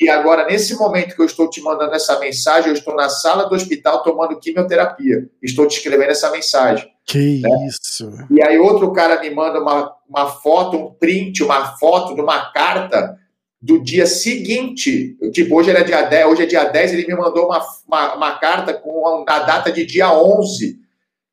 [0.00, 3.48] E agora, nesse momento que eu estou te mandando essa mensagem, eu estou na sala
[3.48, 5.28] do hospital tomando quimioterapia.
[5.42, 6.88] Estou te escrevendo essa mensagem.
[7.08, 7.66] Que né?
[7.66, 8.12] isso!
[8.30, 12.52] E aí outro cara me manda uma, uma foto, um print, uma foto de uma
[12.52, 13.18] carta
[13.60, 15.16] do dia seguinte.
[15.32, 18.38] Tipo, hoje era dia 10, hoje é dia 10, ele me mandou uma, uma, uma
[18.38, 20.78] carta com a data de dia 11,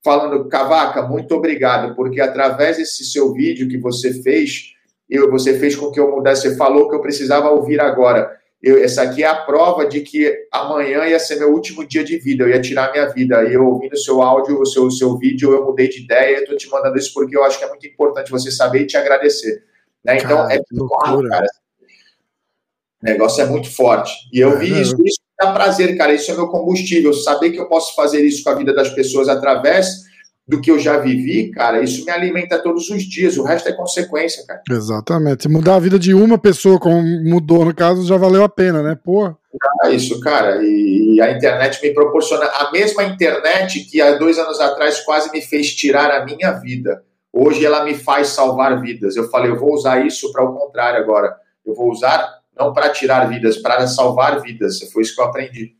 [0.02, 4.72] falando, Cavaca, muito obrigado, porque através desse seu vídeo que você fez,
[5.10, 8.32] eu, você fez com que eu mudasse, você falou que eu precisava ouvir agora
[8.66, 12.18] eu, essa aqui é a prova de que amanhã ia ser meu último dia de
[12.18, 13.44] vida, eu ia tirar minha vida.
[13.44, 16.58] E eu ouvindo o seu áudio, o seu, seu vídeo, eu mudei de ideia, estou
[16.58, 19.64] te mandando isso porque eu acho que é muito importante você saber e te agradecer.
[20.04, 20.18] Né?
[20.18, 21.30] Então, cara, é loucura.
[21.30, 21.48] cara.
[23.04, 24.12] O negócio é muito forte.
[24.34, 26.12] E eu é, vi isso, isso dá prazer, cara.
[26.12, 27.14] Isso é meu combustível.
[27.14, 30.06] Saber que eu posso fazer isso com a vida das pessoas através
[30.48, 33.38] do que eu já vivi, cara, isso me alimenta todos os dias.
[33.38, 34.62] O resto é consequência, cara.
[34.70, 35.44] Exatamente.
[35.44, 38.84] Se mudar a vida de uma pessoa, como mudou no caso, já valeu a pena,
[38.84, 38.96] né?
[39.04, 39.34] Pô.
[39.82, 40.60] Ah, isso, cara.
[40.62, 45.42] E, a internet me proporciona a mesma internet que há dois anos atrás quase me
[45.42, 47.04] fez tirar a minha vida.
[47.34, 49.16] Hoje ela me faz salvar vidas.
[49.16, 51.36] Eu falei, eu vou usar isso para o contrário agora.
[51.66, 54.80] Eu vou usar não para tirar vidas, para salvar vidas.
[54.94, 55.76] Foi isso que eu aprendi.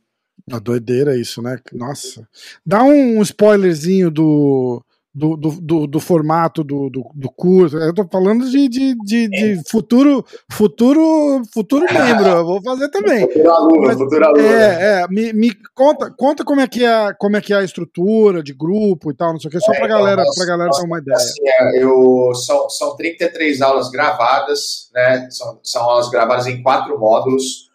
[0.52, 1.58] A doideira isso, né?
[1.72, 2.26] Nossa.
[2.64, 4.80] Dá um spoilerzinho do,
[5.12, 7.78] do, do, do, do formato do, do, do, curso.
[7.78, 12.28] Eu tô falando de, de, de, de futuro, futuro, futuro membro.
[12.28, 13.22] Eu vou fazer também.
[13.22, 14.46] Futuro aluno, Mas, futuro aluno.
[14.46, 17.64] É, é me, me, conta, conta como é que é, como é que é a
[17.64, 20.36] estrutura de grupo e tal, não sei o que, só é, pra então, galera, nós,
[20.36, 21.16] pra galera ter uma ideia.
[21.16, 25.28] Assim, é, eu, são, são 33 aulas gravadas, né?
[25.30, 27.65] São, são aulas gravadas em quatro módulos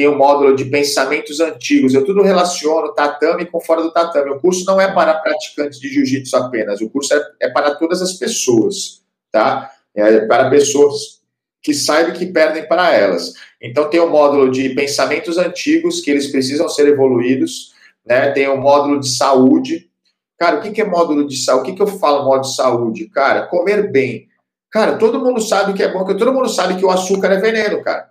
[0.00, 1.92] tem o módulo de pensamentos antigos.
[1.92, 4.30] Eu tudo relaciono tatame com fora do tatame.
[4.30, 8.00] O curso não é para praticantes de jiu-jitsu apenas, o curso é, é, para todas
[8.00, 9.70] as pessoas, tá?
[9.94, 11.20] É para pessoas
[11.62, 13.34] que saibam que perdem para elas.
[13.60, 17.74] Então tem o módulo de pensamentos antigos, que eles precisam ser evoluídos,
[18.06, 18.30] né?
[18.30, 19.90] Tem o módulo de saúde.
[20.38, 21.72] Cara, o que é módulo de saúde?
[21.72, 23.10] O que, eu falo módulo de saúde?
[23.10, 24.28] Cara, comer bem.
[24.70, 27.82] Cara, todo mundo sabe que é bom, todo mundo sabe que o açúcar é veneno,
[27.82, 28.09] cara.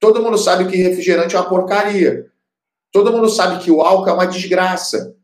[0.00, 2.26] Todo mundo sabe que refrigerante é uma porcaria.
[2.90, 5.14] Todo mundo sabe que o álcool é uma desgraça.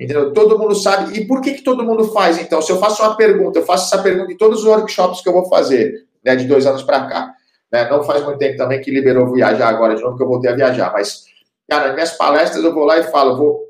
[0.00, 0.32] Entendeu?
[0.32, 1.18] Todo mundo sabe.
[1.18, 2.62] E por que, que todo mundo faz, então?
[2.62, 5.32] Se eu faço uma pergunta, eu faço essa pergunta em todos os workshops que eu
[5.34, 7.34] vou fazer, né, de dois anos para cá.
[7.70, 7.90] Né?
[7.90, 10.56] Não faz muito tempo também que liberou viajar agora de novo, que eu voltei a
[10.56, 10.90] viajar.
[10.92, 11.24] Mas,
[11.68, 13.60] cara, nas minhas palestras eu vou lá e falo, vou.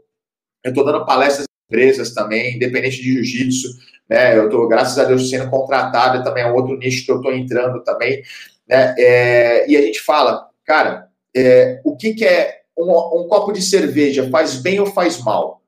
[0.63, 3.69] Eu estou dando palestras em empresas também, independente de jiu-jitsu.
[4.09, 4.37] Né?
[4.37, 7.83] Eu estou, graças a Deus, sendo contratado, também é outro nicho que eu estou entrando
[7.83, 8.23] também.
[8.69, 8.95] Né?
[8.99, 13.61] É, e a gente fala, cara, é, o que, que é um, um copo de
[13.61, 14.31] cerveja?
[14.31, 15.63] Faz bem ou faz mal?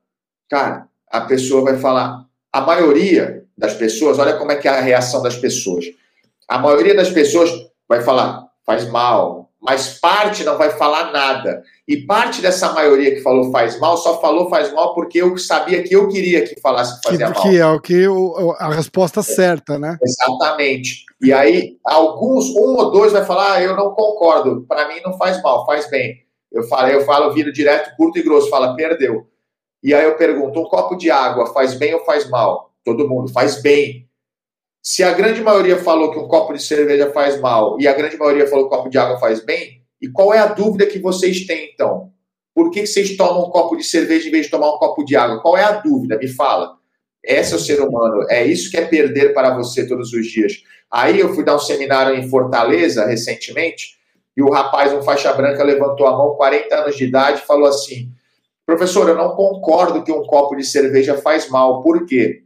[0.49, 4.79] Cara, a pessoa vai falar, a maioria das pessoas, olha como é que é a
[4.79, 5.87] reação das pessoas.
[6.47, 7.51] A maioria das pessoas
[7.85, 11.63] vai falar, faz mal, mas parte não vai falar nada.
[11.87, 15.81] E parte dessa maioria que falou faz mal, só falou faz mal porque eu sabia
[15.81, 17.43] que eu queria que falasse que fazia que, mal.
[17.43, 19.23] Que é o que o, a resposta é.
[19.23, 19.97] certa, né?
[20.01, 21.05] Exatamente.
[21.21, 25.17] E aí, alguns, um ou dois vai falar, ah, eu não concordo, para mim não
[25.17, 26.23] faz mal, faz bem.
[26.51, 29.27] Eu falo, eu falo, viro direto, curto e grosso, fala, perdeu.
[29.81, 32.71] E aí eu pergunto, um copo de água faz bem ou faz mal?
[32.83, 34.07] Todo mundo faz bem.
[34.85, 38.17] Se a grande maioria falou que um copo de cerveja faz mal e a grande
[38.17, 40.99] maioria falou que um copo de água faz bem, e qual é a dúvida que
[40.99, 42.11] vocês têm então?
[42.53, 45.15] Por que vocês tomam um copo de cerveja em vez de tomar um copo de
[45.15, 45.41] água?
[45.41, 46.17] Qual é a dúvida?
[46.17, 46.75] Me fala.
[47.23, 50.61] Esse é o ser humano, é isso que é perder para você todos os dias.
[50.91, 53.97] Aí eu fui dar um seminário em Fortaleza recentemente,
[54.35, 57.69] e o rapaz, um faixa branca, levantou a mão, 40 anos de idade, e falou
[57.69, 58.11] assim:
[58.65, 61.81] professor, eu não concordo que um copo de cerveja faz mal.
[61.81, 62.43] Por quê?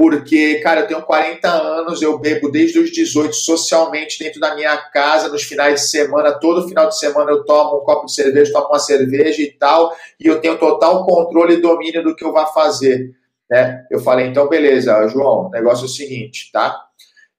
[0.00, 4.74] Porque, cara, eu tenho 40 anos, eu bebo desde os 18 socialmente dentro da minha
[4.74, 8.50] casa, nos finais de semana, todo final de semana eu tomo um copo de cerveja,
[8.50, 12.32] tomo uma cerveja e tal, e eu tenho total controle e domínio do que eu
[12.32, 13.14] vou fazer.
[13.50, 13.84] Né?
[13.90, 16.82] Eu falei, então, beleza, João, o negócio é o seguinte, tá?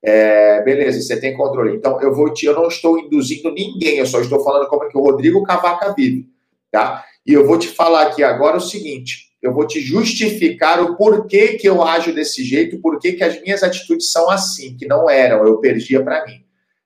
[0.04, 1.76] É, beleza, você tem controle.
[1.76, 4.88] Então, eu vou te, eu não estou induzindo ninguém, eu só estou falando como é
[4.88, 6.30] que o Rodrigo Cavaca vive,
[6.70, 7.04] tá?
[7.26, 11.54] E eu vou te falar aqui agora o seguinte: eu vou te justificar o porquê
[11.58, 15.46] que eu ajo desse jeito, porquê que as minhas atitudes são assim, que não eram,
[15.46, 16.44] eu perdia para mim,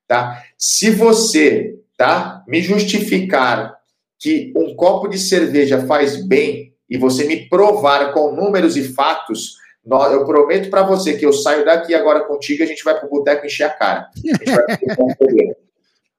[0.07, 0.41] tá?
[0.57, 3.75] Se você, tá, me justificar
[4.17, 9.55] que um copo de cerveja faz bem e você me provar com números e fatos,
[9.85, 13.09] eu prometo para você que eu saio daqui agora contigo e a gente vai pro
[13.09, 14.09] boteco encher a cara.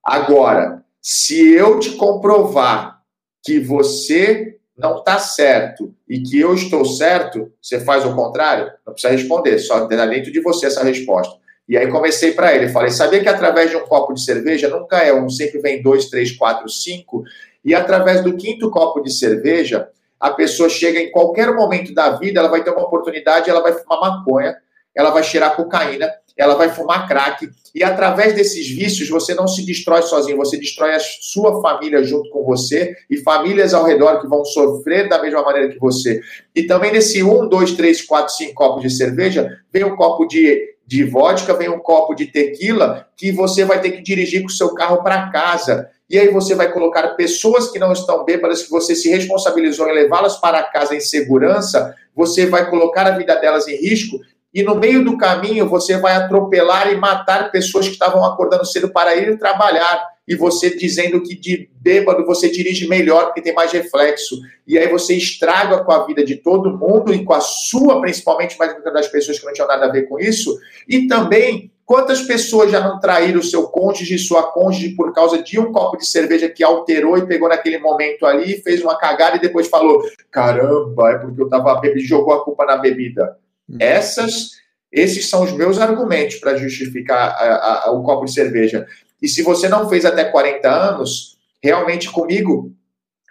[0.05, 3.01] A agora, se eu te comprovar
[3.43, 8.71] que você não está certo e que eu estou certo, você faz o contrário?
[8.87, 11.37] Não precisa responder, só dentro de você essa resposta.
[11.69, 14.99] E aí comecei para ele, falei, sabia que através de um copo de cerveja nunca
[14.99, 17.25] é um, sempre vem dois, três, quatro, cinco,
[17.65, 19.89] e através do quinto copo de cerveja,
[20.21, 23.73] a pessoa chega em qualquer momento da vida, ela vai ter uma oportunidade, ela vai
[23.73, 24.57] fumar maconha,
[24.97, 27.49] ela vai cheirar cocaína, ela vai fumar crack.
[27.75, 32.31] E através desses vícios, você não se destrói sozinho, você destrói a sua família junto
[32.31, 36.21] com você e famílias ao redor que vão sofrer da mesma maneira que você.
[36.55, 40.75] E também nesse um, dois, três, quatro, cinco copos de cerveja, vem um copo de,
[40.87, 44.51] de vodka, vem um copo de tequila que você vai ter que dirigir com o
[44.51, 45.89] seu carro para casa.
[46.09, 49.93] E aí você vai colocar pessoas que não estão bêbadas, que você se responsabilizou em
[49.93, 54.19] levá-las para casa em segurança, você vai colocar a vida delas em risco
[54.57, 58.89] e no meio do caminho você vai atropelar e matar pessoas que estavam acordando cedo
[58.89, 60.03] para ir trabalhar.
[60.27, 64.35] E você dizendo que de bêbado você dirige melhor porque tem mais reflexo.
[64.67, 68.59] E aí você estraga com a vida de todo mundo e com a sua, principalmente,
[68.59, 70.59] mais das pessoas que não tinham nada a ver com isso.
[70.89, 75.71] E também Quantas pessoas já não traíram seu cônjuge, sua cônjuge, por causa de um
[75.71, 79.69] copo de cerveja que alterou e pegou naquele momento ali, fez uma cagada e depois
[79.69, 83.39] falou: caramba, é porque eu tava bebendo e jogou a culpa na bebida.
[83.69, 83.79] Uhum.
[83.81, 84.53] Essas,
[84.93, 88.87] esses são os meus argumentos para justificar a, a, o copo de cerveja.
[89.21, 92.73] E se você não fez até 40 anos, realmente comigo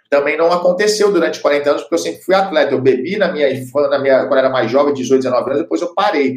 [0.08, 2.72] também não aconteceu durante 40 anos, porque eu sempre fui atleta.
[2.72, 3.48] Eu bebi na minha
[3.90, 6.36] na minha, quando era mais jovem, 18, 19 anos, depois eu parei.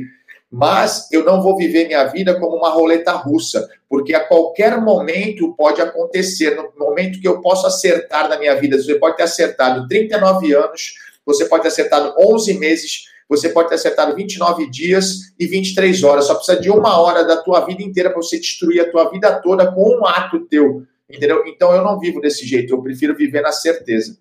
[0.52, 5.54] Mas eu não vou viver minha vida como uma roleta russa, porque a qualquer momento
[5.56, 6.56] pode acontecer.
[6.56, 10.96] No momento que eu posso acertar na minha vida, você pode ter acertado 39 anos,
[11.24, 16.26] você pode ter acertado 11 meses, você pode ter acertado 29 dias e 23 horas.
[16.26, 19.40] Só precisa de uma hora da tua vida inteira para você destruir a tua vida
[19.40, 20.84] toda com um ato teu.
[21.08, 21.44] Entendeu?
[21.46, 24.18] Então eu não vivo desse jeito, eu prefiro viver na certeza.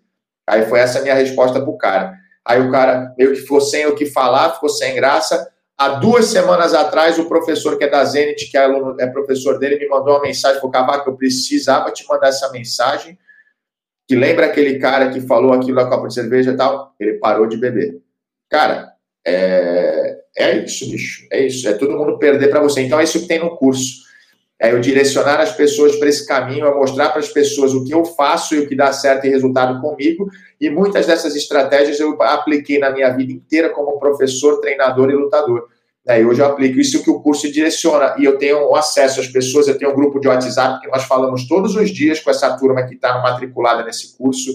[0.46, 2.14] Aí foi essa a minha resposta pro cara.
[2.44, 5.50] Aí o cara meio que ficou sem o que falar, ficou sem graça.
[5.76, 9.58] Há duas semanas atrás, o professor que é da Zenit, que é, aluno, é professor
[9.58, 13.18] dele, me mandou uma mensagem, falou, Cavaco, eu precisava te mandar essa mensagem,
[14.08, 16.94] que lembra aquele cara que falou aquilo da copa de cerveja e tal?
[16.98, 18.00] Ele parou de beber.
[18.50, 18.94] Cara,
[19.26, 21.26] é, é isso, bicho.
[21.30, 21.68] É isso.
[21.68, 22.82] É todo mundo perder para você.
[22.82, 24.08] Então é isso que tem no curso.
[24.60, 27.94] É eu direcionar as pessoas para esse caminho, é mostrar para as pessoas o que
[27.94, 30.28] eu faço e o que dá certo e resultado comigo.
[30.60, 35.68] E muitas dessas estratégias eu apliquei na minha vida inteira como professor, treinador e lutador.
[36.08, 39.68] É, hoje eu aplico isso que o curso direciona e eu tenho acesso às pessoas,
[39.68, 42.82] eu tenho um grupo de WhatsApp que nós falamos todos os dias com essa turma
[42.84, 44.50] que está matriculada nesse curso.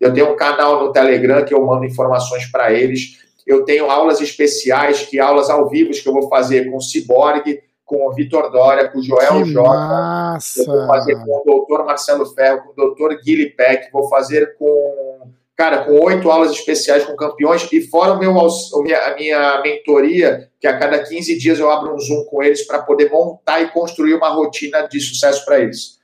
[0.00, 3.23] Eu tenho um canal no Telegram que eu mando informações para eles.
[3.46, 7.60] Eu tenho aulas especiais, que aulas ao vivo que eu vou fazer com o Ciborgue,
[7.84, 9.68] com o Vitor Dória, com o Joel que Jota.
[9.68, 10.62] Massa.
[10.62, 14.56] Eu vou fazer com o doutor Marcelo Ferro, com o doutor Guilherme Peck, vou fazer
[14.56, 20.50] com cara, com oito aulas especiais com campeões, e fora o meu, a minha mentoria,
[20.60, 23.70] que a cada 15 dias eu abro um Zoom com eles para poder montar e
[23.70, 26.00] construir uma rotina de sucesso para eles.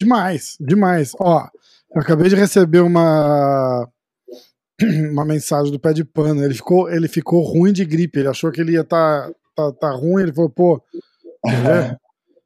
[0.00, 1.12] Demais, demais.
[1.18, 1.48] Ó,
[1.94, 3.88] eu acabei de receber uma
[5.10, 6.44] uma mensagem do pé de pano.
[6.44, 8.18] Ele ficou, ele ficou ruim de gripe.
[8.18, 10.22] Ele achou que ele ia estar tá, tá, tá ruim.
[10.22, 10.82] Ele falou, pô,
[11.46, 11.96] é,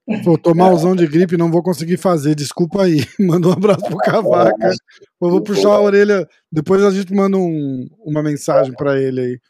[0.23, 3.07] Pô, tô malzão de gripe, não vou conseguir fazer, desculpa aí.
[3.19, 4.75] Manda um abraço pro Cavaca.
[5.21, 9.41] Eu vou puxar a orelha, depois a gente manda um, uma mensagem para ele aí.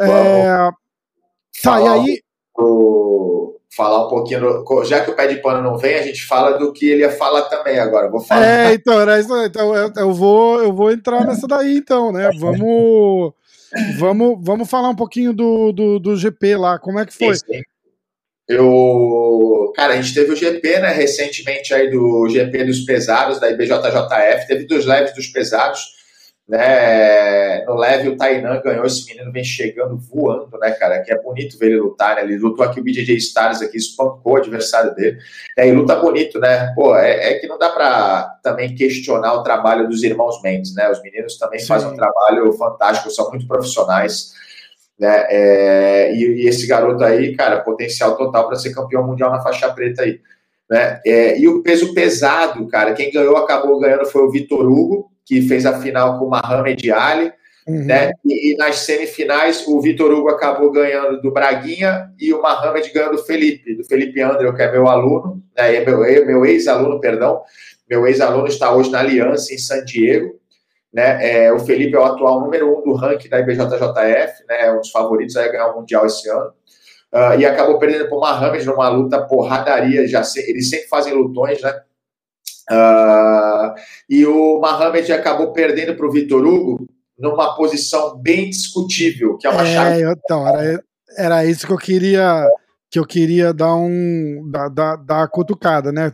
[0.00, 0.70] É...
[1.62, 2.22] Tá, e aí.
[3.76, 6.72] Falar um pouquinho, já que o pé de pano não vem, a gente fala do
[6.72, 8.10] que ele ia falar também agora.
[8.10, 8.46] Vou falar.
[8.46, 12.30] É, então, era isso, então eu, eu, vou, eu vou entrar nessa daí, então, né?
[12.38, 13.32] Vamos,
[13.98, 17.34] vamos, vamos falar um pouquinho do, do, do GP lá, como é que foi?
[17.34, 17.62] Sim, sim.
[18.46, 23.50] Eu, cara, a gente teve o GP, né, recentemente aí do GP dos pesados da
[23.50, 25.80] IBJJF, teve dos leves dos pesados,
[26.46, 31.20] né, no leve o Tainan ganhou, esse menino vem chegando voando, né, cara, que é
[31.20, 34.94] bonito ver ele lutar, né, ele lutou aqui o BJJ Stars aqui, espancou o adversário
[34.94, 35.18] dele,
[35.56, 39.42] é, e luta bonito, né, pô, é, é, que não dá pra também questionar o
[39.42, 41.66] trabalho dos irmãos Mendes, né, os meninos também Sim.
[41.66, 44.34] fazem um trabalho fantástico, são muito profissionais,
[44.98, 45.26] né?
[45.28, 49.68] É, e, e, esse garoto aí, cara, potencial total para ser campeão mundial na faixa
[49.72, 50.20] preta aí.
[50.70, 51.00] Né?
[51.04, 55.42] É, e o peso pesado, cara, quem ganhou, acabou ganhando foi o Vitor Hugo, que
[55.42, 57.32] fez a final com o Mohamed Ali.
[57.66, 57.84] Uhum.
[57.86, 58.12] Né?
[58.24, 63.16] E, e, nas semifinais, o Vitor Hugo acabou ganhando do Braguinha e o Mohamed ganhando
[63.16, 65.76] do Felipe, do Felipe André, que é meu aluno, né?
[65.76, 67.40] é meu, meu ex-aluno, perdão.
[67.88, 70.38] Meu ex-aluno está hoje na Aliança, em San Diego.
[70.92, 71.46] Né?
[71.46, 74.70] É, o Felipe é o atual número um do ranking da IBJJF, né?
[74.72, 76.52] um dos favoritos a ganhar o Mundial esse ano.
[77.12, 80.06] Uh, e acabou perdendo para o Mahamed numa luta porradaria.
[80.06, 81.72] Já se, eles sempre fazem lutões, né?
[82.70, 83.74] Uh,
[84.08, 86.86] e o Mahamed acabou perdendo para o Vitor Hugo
[87.18, 90.02] numa posição bem discutível, que é uma é, chave.
[90.02, 90.84] Então, era,
[91.16, 92.46] era isso que eu queria
[92.90, 96.12] que eu queria dar um dar, dar, dar a cutucada, né?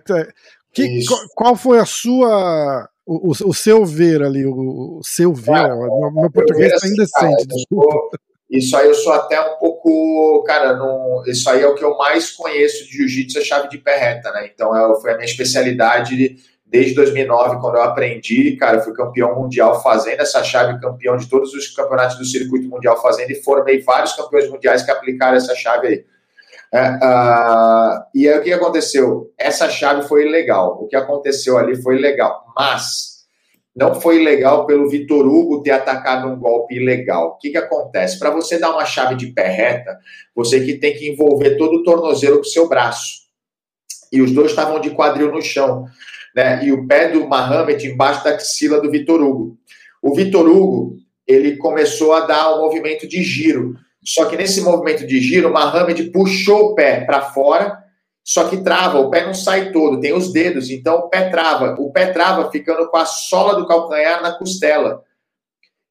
[0.72, 5.52] Que, qual, qual foi a sua o, o, seu ver ali, o, o seu ver,
[5.52, 8.18] cara, meu, meu português está indecente, desculpa.
[8.50, 11.96] Isso aí eu sou até um pouco, cara, não, isso aí é o que eu
[11.96, 14.50] mais conheço de jiu-jitsu, é chave de pé reta, né?
[14.52, 16.36] Então é, foi a minha especialidade
[16.66, 21.52] desde 2009, quando eu aprendi, cara, fui campeão mundial fazendo essa chave, campeão de todos
[21.54, 25.86] os campeonatos do circuito mundial fazendo e formei vários campeões mundiais que aplicaram essa chave
[25.86, 26.04] aí.
[26.72, 29.32] É, uh, e aí o que aconteceu?
[29.36, 30.78] Essa chave foi legal.
[30.80, 33.19] O que aconteceu ali foi legal, mas
[33.74, 37.30] não foi legal pelo Vitor Hugo ter atacado um golpe ilegal.
[37.30, 38.18] O que, que acontece?
[38.18, 39.98] Para você dar uma chave de pé reta,
[40.34, 43.20] você que tem que envolver todo o tornozelo com o seu braço.
[44.12, 45.84] E os dois estavam de quadril no chão.
[46.34, 46.64] Né?
[46.64, 49.56] E o pé do Mohamed embaixo da axila do Vitor Hugo.
[50.02, 50.96] O Vitor Hugo
[51.26, 53.76] ele começou a dar um movimento de giro.
[54.02, 57.78] Só que nesse movimento de giro, o Mohamed puxou o pé para fora,
[58.24, 61.74] só que trava, o pé não sai todo, tem os dedos, então o pé trava.
[61.78, 65.02] O pé trava ficando com a sola do calcanhar na costela.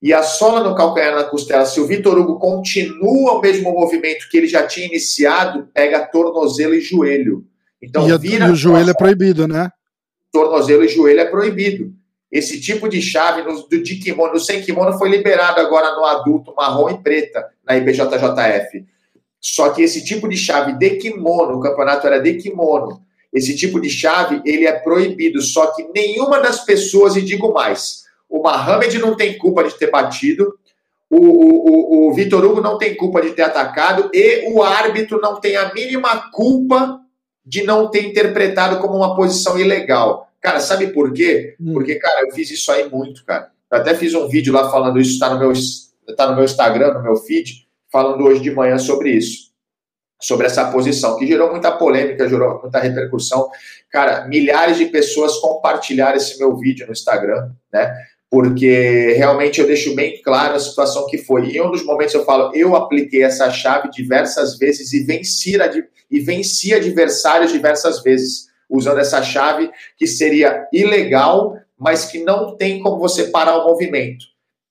[0.02, 4.30] E a sola no calcanhar na costela, se o Vitor Hugo continua o mesmo movimento
[4.30, 7.46] que ele já tinha iniciado, pega tornozelo e joelho.
[7.82, 9.70] Então, e, a, vira e o joelho é proibido, né?
[10.32, 11.94] Tornozelo e joelho é proibido.
[12.32, 16.06] Esse tipo de chave no, do de kimono, no sem kimono foi liberado agora no
[16.06, 18.86] adulto marrom e preta na IBJJF.
[19.42, 23.80] Só que esse tipo de chave de kimono, o campeonato era de kimono, esse tipo
[23.80, 25.42] de chave ele é proibido.
[25.42, 29.90] Só que nenhuma das pessoas, e digo mais, o Mohamed não tem culpa de ter
[29.90, 30.54] batido,
[31.10, 35.20] o, o, o, o Vitor Hugo não tem culpa de ter atacado e o árbitro
[35.20, 37.00] não tem a mínima culpa
[37.44, 40.30] de não ter interpretado como uma posição ilegal.
[40.40, 41.56] Cara, sabe por quê?
[41.60, 41.74] Hum.
[41.74, 43.50] Porque, cara, eu fiz isso aí muito, cara.
[43.72, 45.52] Eu até fiz um vídeo lá falando isso, está no meu,
[46.16, 49.50] tá no meu Instagram, no meu feed, falando hoje de manhã sobre isso.
[50.22, 53.50] Sobre essa posição, que gerou muita polêmica, gerou muita repercussão.
[53.90, 57.96] Cara, milhares de pessoas compartilharam esse meu vídeo no Instagram, né?
[58.30, 61.50] Porque realmente eu deixo bem claro a situação que foi.
[61.52, 65.58] Em um dos momentos eu falo, eu apliquei essa chave diversas vezes e venci,
[66.12, 72.82] e vencia adversários diversas vezes, usando essa chave que seria ilegal, mas que não tem
[72.82, 74.26] como você parar o movimento.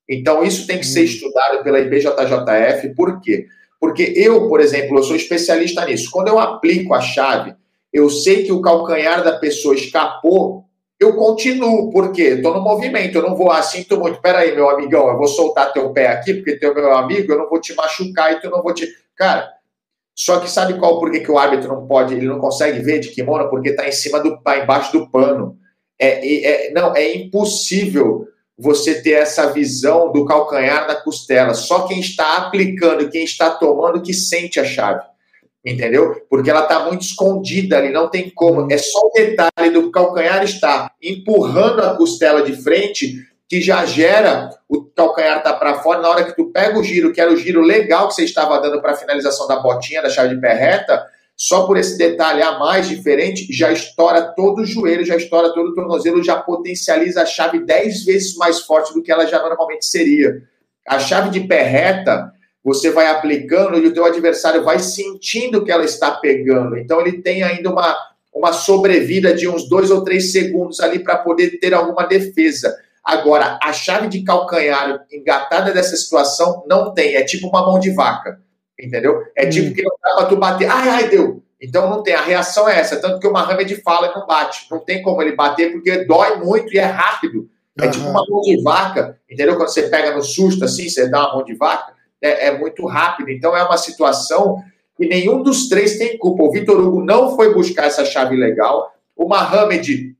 [0.09, 1.05] Então, isso tem que ser hum.
[1.05, 3.47] estudado pela IBJJF, por quê?
[3.81, 6.11] Porque eu, por exemplo, eu sou especialista nisso.
[6.11, 7.55] Quando eu aplico a chave,
[7.93, 10.65] eu sei que o calcanhar da pessoa escapou,
[10.99, 15.09] eu continuo, porque estou no movimento, eu não vou, ah, sinto muito, peraí, meu amigão,
[15.09, 18.33] eu vou soltar teu pé aqui, porque teu meu amigo, eu não vou te machucar
[18.33, 18.89] e tu não vou te.
[19.15, 19.49] Cara,
[20.13, 23.11] só que sabe qual por que o árbitro não pode, ele não consegue ver de
[23.11, 23.49] kimono?
[23.49, 25.57] Porque está em cima do, tá embaixo do pano.
[25.97, 28.27] É, é, não, é impossível
[28.59, 31.55] você ter essa visão do calcanhar da costela.
[31.55, 35.03] Só quem está aplicando, quem está tomando, que sente a chave.
[35.65, 36.27] Entendeu?
[36.29, 38.71] Porque ela está muito escondida ali, não tem como.
[38.73, 44.51] É só o detalhe do calcanhar estar empurrando a costela de frente que já gera
[44.69, 46.01] o calcanhar tá para fora.
[46.01, 48.61] Na hora que tu pega o giro, que era o giro legal que você estava
[48.61, 51.07] dando para a finalização da botinha, da chave de pé reta,
[51.39, 55.69] só por esse detalhe a mais diferente, já estoura todo o joelho, já estoura todo
[55.69, 59.87] o tornozelo, já potencializa a chave 10 vezes mais forte do que ela já normalmente
[59.87, 60.43] seria.
[60.85, 62.33] A chave de pé reta,
[62.65, 66.77] você vai aplicando e o teu adversário vai sentindo que ela está pegando.
[66.77, 67.97] Então ele tem ainda uma,
[68.35, 72.77] uma sobrevida de uns dois ou três segundos ali para poder ter alguma defesa.
[73.05, 77.93] Agora, a chave de calcanhar engatada dessa situação não tem, é tipo uma mão de
[77.93, 78.41] vaca
[78.79, 79.23] entendeu?
[79.35, 79.75] É tipo hum.
[79.75, 81.43] que não dá pra tu bater, ai, ai, deu.
[81.61, 84.79] Então não tem, a reação é essa, tanto que o Mohamed fala não bate, não
[84.79, 87.49] tem como ele bater porque dói muito e é rápido.
[87.77, 87.91] É uhum.
[87.91, 89.57] tipo uma mão de vaca, entendeu?
[89.57, 92.87] Quando você pega no susto assim, você dá uma mão de vaca, é, é muito
[92.87, 93.31] rápido.
[93.31, 94.63] Então é uma situação
[94.97, 96.45] que nenhum dos três tem culpa.
[96.45, 100.17] O Vitor Hugo não foi buscar essa chave legal, o Mohamed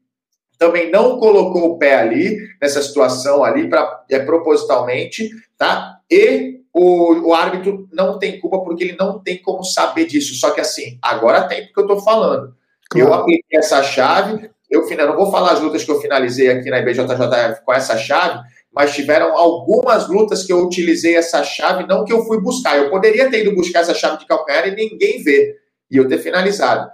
[0.59, 6.01] também não colocou o pé ali, nessa situação ali, pra, é, propositalmente, tá?
[6.11, 10.35] E o, o árbitro não tem culpa porque ele não tem como saber disso.
[10.37, 12.55] Só que assim, agora tem porque eu estou falando.
[12.89, 13.09] Claro.
[13.09, 16.79] Eu apliquei essa chave, eu não vou falar as lutas que eu finalizei aqui na
[16.79, 18.41] IBJJF com essa chave,
[18.73, 22.77] mas tiveram algumas lutas que eu utilizei essa chave, não que eu fui buscar.
[22.79, 25.57] Eu poderia ter ido buscar essa chave de calcanhar e ninguém ver,
[25.91, 26.89] e eu ter finalizado.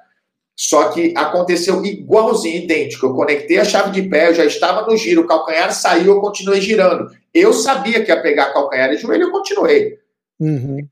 [0.56, 3.06] Só que aconteceu igualzinho, idêntico.
[3.06, 6.20] Eu conectei a chave de pé, eu já estava no giro, o calcanhar saiu, eu
[6.20, 7.10] continuei girando.
[7.32, 9.98] Eu sabia que ia pegar calcanhar e joelho, eu continuei.
[10.38, 10.86] Uhum.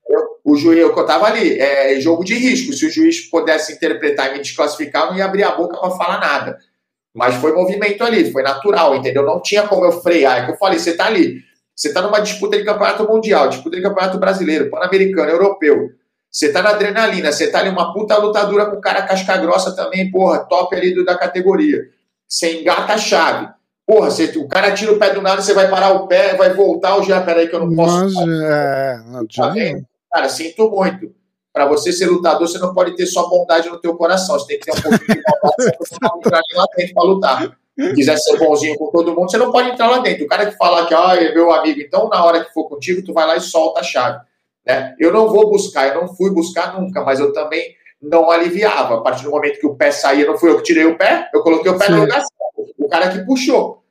[0.44, 2.72] O joelho que eu estava ali, é jogo de risco.
[2.72, 5.90] Se o juiz pudesse interpretar e me desclassificar, eu não ia abrir a boca para
[5.90, 6.58] falar nada.
[7.14, 9.24] Mas foi movimento ali, foi natural, entendeu?
[9.24, 10.42] Não tinha como eu frear.
[10.42, 11.40] É que eu falei, você está ali,
[11.76, 15.90] você está numa disputa de campeonato mundial, disputa de campeonato brasileiro, pan-americano, europeu.
[16.32, 20.10] Você tá na adrenalina, você tá ali uma puta lutadora com cara casca grossa também,
[20.10, 21.90] porra, top ali do, da categoria.
[22.26, 23.50] Você engata a chave.
[23.86, 26.54] Porra, você, o cara tira o pé do nada, você vai parar o pé, vai
[26.54, 28.14] voltar, o já, peraí que eu não posso.
[28.14, 29.52] Mas, é, não tá
[30.10, 31.14] Cara, sinto muito.
[31.52, 34.38] Para você ser lutador, você não pode ter só bondade no teu coração.
[34.38, 37.58] Você tem que ter um pouquinho de bondade para não entrar lá dentro para lutar.
[37.78, 40.24] Se quiser ser bonzinho com todo mundo, você não pode entrar lá dentro.
[40.24, 43.04] O cara que fala que, ah, é meu amigo, então na hora que for contigo,
[43.04, 44.20] tu vai lá e solta a chave.
[44.66, 44.94] Né?
[44.98, 48.96] Eu não vou buscar, eu não fui buscar nunca, mas eu também não aliviava.
[48.96, 51.28] A partir do momento que o pé saía, não fui eu que tirei o pé,
[51.32, 51.92] eu coloquei o pé Sim.
[51.92, 52.74] no lugar certo.
[52.78, 53.82] O cara que puxou.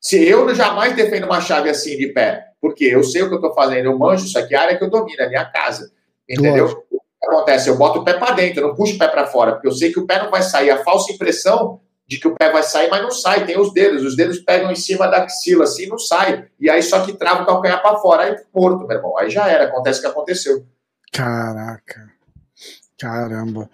[0.00, 3.38] Se eu jamais defendo uma chave assim de pé, porque eu sei o que eu
[3.38, 5.92] estou fazendo, eu manjo isso aqui, a área que eu domino, é a minha casa.
[6.28, 6.66] Entendeu?
[6.66, 7.68] O que acontece?
[7.68, 9.72] Eu boto o pé para dentro, eu não puxo o pé para fora, porque eu
[9.72, 10.70] sei que o pé não vai sair.
[10.70, 14.02] A falsa impressão de que o pé vai sair, mas não sai, tem os dedos,
[14.04, 17.42] os dedos pegam em cima da axila assim, não sai, e aí só que trava
[17.42, 20.66] o calcanhar para fora, aí morto, meu irmão, aí já era, acontece o que aconteceu.
[21.12, 22.10] Caraca,
[22.98, 23.68] caramba.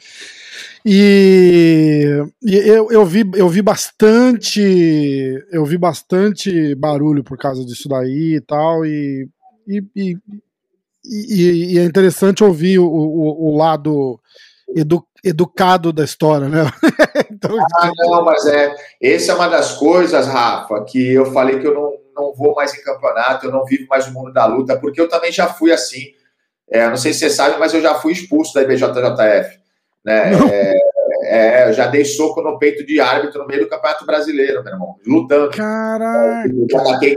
[0.84, 2.04] E,
[2.42, 4.60] eu, eu, vi, eu vi bastante,
[5.50, 9.28] eu vi bastante barulho por causa disso daí e tal, e,
[9.66, 9.82] e,
[11.04, 14.20] e, e é interessante ouvir o, o, o lado
[14.74, 16.70] edu, educado da história, né?
[17.30, 18.74] então, ah, não, mas é.
[19.02, 22.74] Essa é uma das coisas, Rafa, que eu falei que eu não, não vou mais
[22.74, 25.72] em campeonato, eu não vivo mais o mundo da luta, porque eu também já fui
[25.72, 26.12] assim.
[26.70, 29.58] É, não sei se você sabe, mas eu já fui expulso da IBJJF.
[30.04, 30.32] Né?
[30.52, 30.74] É,
[31.28, 34.72] é, eu já dei soco no peito de árbitro no meio do Campeonato Brasileiro, meu
[34.72, 35.50] irmão, lutando.
[35.50, 36.48] Caraca!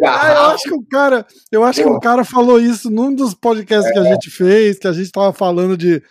[0.05, 3.33] Ah, eu acho que o cara, eu acho que o cara falou isso num dos
[3.33, 3.93] podcasts é.
[3.93, 6.01] que a gente fez, que a gente estava falando de,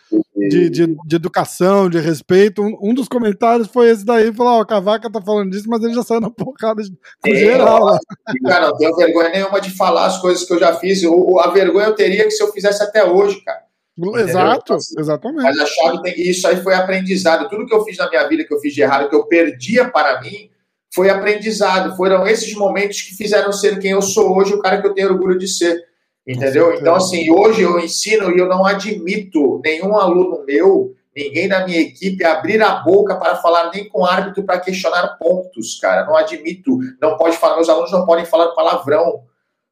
[0.49, 2.63] de, de, de, educação, de respeito.
[2.63, 5.83] Um, um, dos comentários foi esse daí, falou, ó, oh, Cavaca tá falando disso, mas
[5.83, 6.83] ele já saiu na porrada
[7.23, 7.85] com geral.
[7.85, 7.99] Lá.
[8.47, 11.03] Cara, não tenho vergonha nenhuma de falar as coisas que eu já fiz.
[11.05, 13.70] O, a vergonha eu teria que se eu fizesse até hoje, cara.
[14.19, 15.43] Exato, exatamente.
[15.43, 17.49] Mas a chave tem isso aí foi aprendizado.
[17.49, 19.89] Tudo que eu fiz na minha vida, que eu fiz de errado, que eu perdia
[19.89, 20.51] para mim,
[20.95, 21.97] foi aprendizado.
[21.97, 25.11] Foram esses momentos que fizeram ser quem eu sou hoje, o cara que eu tenho
[25.11, 25.85] orgulho de ser.
[26.27, 26.75] Entendeu?
[26.75, 31.81] Então, assim, hoje eu ensino e eu não admito nenhum aluno meu ninguém da minha
[31.81, 36.07] equipe abrir a boca para falar nem com árbitro para questionar pontos, cara.
[36.07, 39.23] Não admito, não pode falar, meus alunos não podem falar palavrão,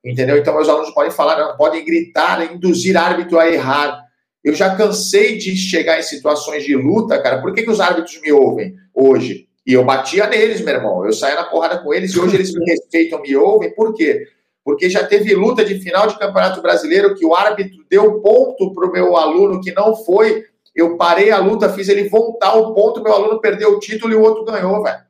[0.05, 0.37] entendeu?
[0.37, 4.08] Então meus alunos podem falar, não podem gritar, induzir árbitro a errar.
[4.49, 7.43] Eu já cansei de chegar em situações de luta, cara.
[7.43, 9.47] Por que, que os árbitros me ouvem hoje?
[9.67, 11.05] E eu batia neles, meu irmão.
[11.05, 13.75] Eu saía na porrada com eles e hoje eles me respeitam, me ouvem.
[13.75, 14.27] Por quê?
[14.65, 18.89] Porque já teve luta de final de Campeonato Brasileiro que o árbitro deu ponto para
[18.89, 20.47] o meu aluno que não foi.
[20.75, 24.17] Eu parei a luta, fiz ele voltar o ponto, meu aluno perdeu o título e
[24.17, 25.01] o outro ganhou, velho.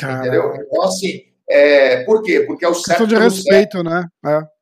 [0.00, 0.54] Entendeu?
[0.54, 2.44] Então, assim, é, por quê?
[2.46, 3.04] Porque é o certo.
[3.04, 3.82] de respeito, certo.
[3.82, 4.06] né?
[4.24, 4.55] É.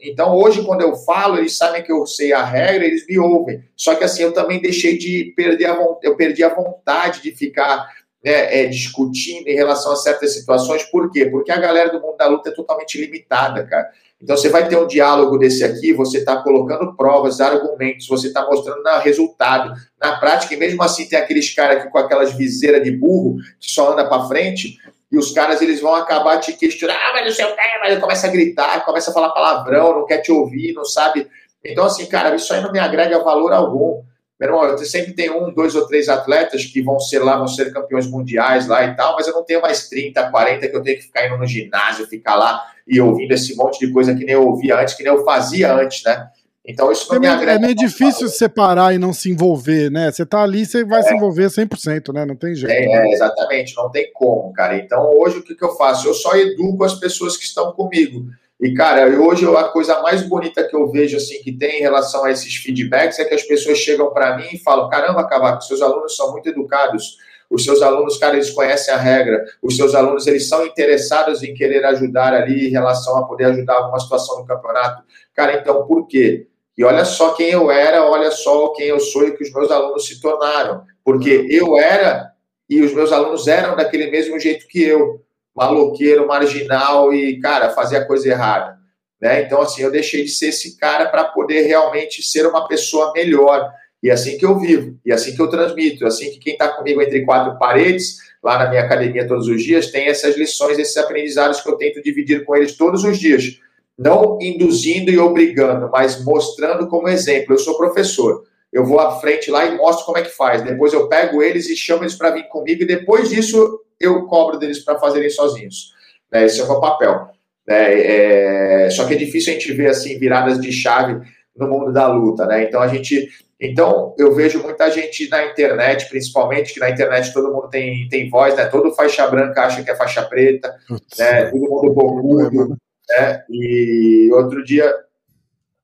[0.00, 3.64] Então, hoje, quando eu falo, eles sabem que eu sei a regra, eles me ouvem.
[3.76, 7.88] Só que assim, eu também deixei de perder a eu perdi a vontade de ficar
[8.22, 10.84] né, é, discutindo em relação a certas situações.
[10.84, 11.26] Por quê?
[11.26, 13.90] Porque a galera do mundo da luta é totalmente limitada, cara.
[14.22, 18.46] Então, você vai ter um diálogo desse aqui, você está colocando provas, argumentos, você está
[18.46, 19.74] mostrando na resultado.
[20.00, 23.70] Na prática, e mesmo assim, tem aqueles caras aqui com aquelas viseiras de burro que
[23.70, 24.78] só anda para frente
[25.14, 27.98] e os caras eles vão acabar te questionando, ah, mas não sei o que, mas
[28.00, 31.28] começa a gritar, começa a falar palavrão, não quer te ouvir, não sabe.
[31.64, 34.02] Então, assim, cara, isso aí não me agrega valor algum.
[34.40, 37.46] Meu irmão, eu sempre tenho um, dois ou três atletas que vão ser lá, vão
[37.46, 40.82] ser campeões mundiais lá e tal, mas eu não tenho mais 30, 40 que eu
[40.82, 44.24] tenho que ficar indo no ginásio, ficar lá e ouvindo esse monte de coisa que
[44.24, 46.28] nem eu ouvia antes, que nem eu fazia antes, né?
[46.66, 47.52] Então isso não é me agrega.
[47.52, 50.10] É meio difícil separar e não se envolver, né?
[50.10, 51.02] Você tá ali, você vai é.
[51.02, 52.24] se envolver 100%, né?
[52.24, 52.72] Não tem jeito.
[52.72, 54.76] É, é, exatamente, não tem como, cara.
[54.76, 56.08] Então hoje o que, que eu faço?
[56.08, 58.26] Eu só educo as pessoas que estão comigo.
[58.60, 62.24] E, cara, hoje a coisa mais bonita que eu vejo, assim, que tem em relação
[62.24, 65.82] a esses feedbacks é que as pessoas chegam para mim e falam: caramba, Cavaco, seus
[65.82, 67.18] alunos são muito educados.
[67.50, 69.44] Os seus alunos, cara, eles conhecem a regra.
[69.62, 73.74] Os seus alunos, eles são interessados em querer ajudar ali em relação a poder ajudar
[73.74, 75.02] alguma situação no campeonato.
[75.34, 76.46] Cara, então, por quê?
[76.76, 79.70] E olha só quem eu era, olha só quem eu sou e que os meus
[79.70, 80.82] alunos se tornaram.
[81.04, 82.32] Porque eu era
[82.68, 85.20] e os meus alunos eram daquele mesmo jeito que eu,
[85.54, 88.76] maloqueiro, marginal e, cara, fazia coisa errada.
[89.20, 89.42] Né?
[89.42, 93.70] Então, assim, eu deixei de ser esse cara para poder realmente ser uma pessoa melhor.
[94.02, 96.38] E é assim que eu vivo, e é assim que eu transmito, é assim que
[96.38, 100.36] quem está comigo entre quatro paredes, lá na minha academia todos os dias, tem essas
[100.36, 103.58] lições, esses aprendizados que eu tento dividir com eles todos os dias
[103.98, 107.54] não induzindo e obrigando, mas mostrando como exemplo.
[107.54, 110.62] Eu sou professor, eu vou à frente lá e mostro como é que faz.
[110.62, 114.58] Depois eu pego eles e chamo eles para vir comigo, e depois disso eu cobro
[114.58, 115.92] deles para fazerem sozinhos.
[116.30, 116.44] Né?
[116.44, 117.28] Esse é o meu papel.
[117.66, 118.86] Né?
[118.86, 118.90] É...
[118.90, 121.20] Só que é difícil a gente ver assim viradas de chave
[121.56, 122.64] no mundo da luta, né?
[122.64, 123.28] Então a gente,
[123.60, 128.28] então eu vejo muita gente na internet, principalmente que na internet todo mundo tem, tem
[128.28, 128.66] voz, né?
[128.66, 130.74] Todo faixa branca acha que é faixa preta,
[131.16, 131.44] né?
[131.46, 132.76] Todo mundo bocudo,
[133.08, 133.44] né?
[133.50, 134.92] E outro dia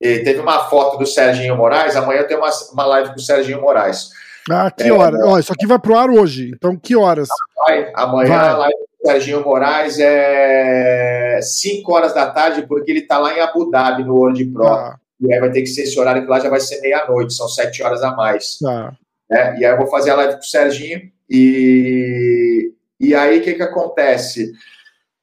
[0.00, 4.10] teve uma foto do Serginho Moraes, amanhã tem uma, uma live com o Serginho Moraes.
[4.50, 5.18] Ah, que é, hora?
[5.26, 7.28] Ó, isso aqui vai pro ar hoje, então que horas?
[7.56, 8.48] Vai, amanhã vai.
[8.48, 13.36] a live com o Serginho Moraes é 5 horas da tarde, porque ele tá lá
[13.36, 14.66] em Abu Dhabi, no World Pro.
[14.66, 14.98] Ah.
[15.20, 17.46] E aí vai ter que ser esse horário que lá já vai ser meia-noite, são
[17.46, 18.58] 7 horas a mais.
[18.64, 18.92] Ah.
[19.30, 19.58] Né?
[19.58, 23.54] E aí eu vou fazer a live com o Serginho e, e aí o que
[23.54, 24.52] que acontece?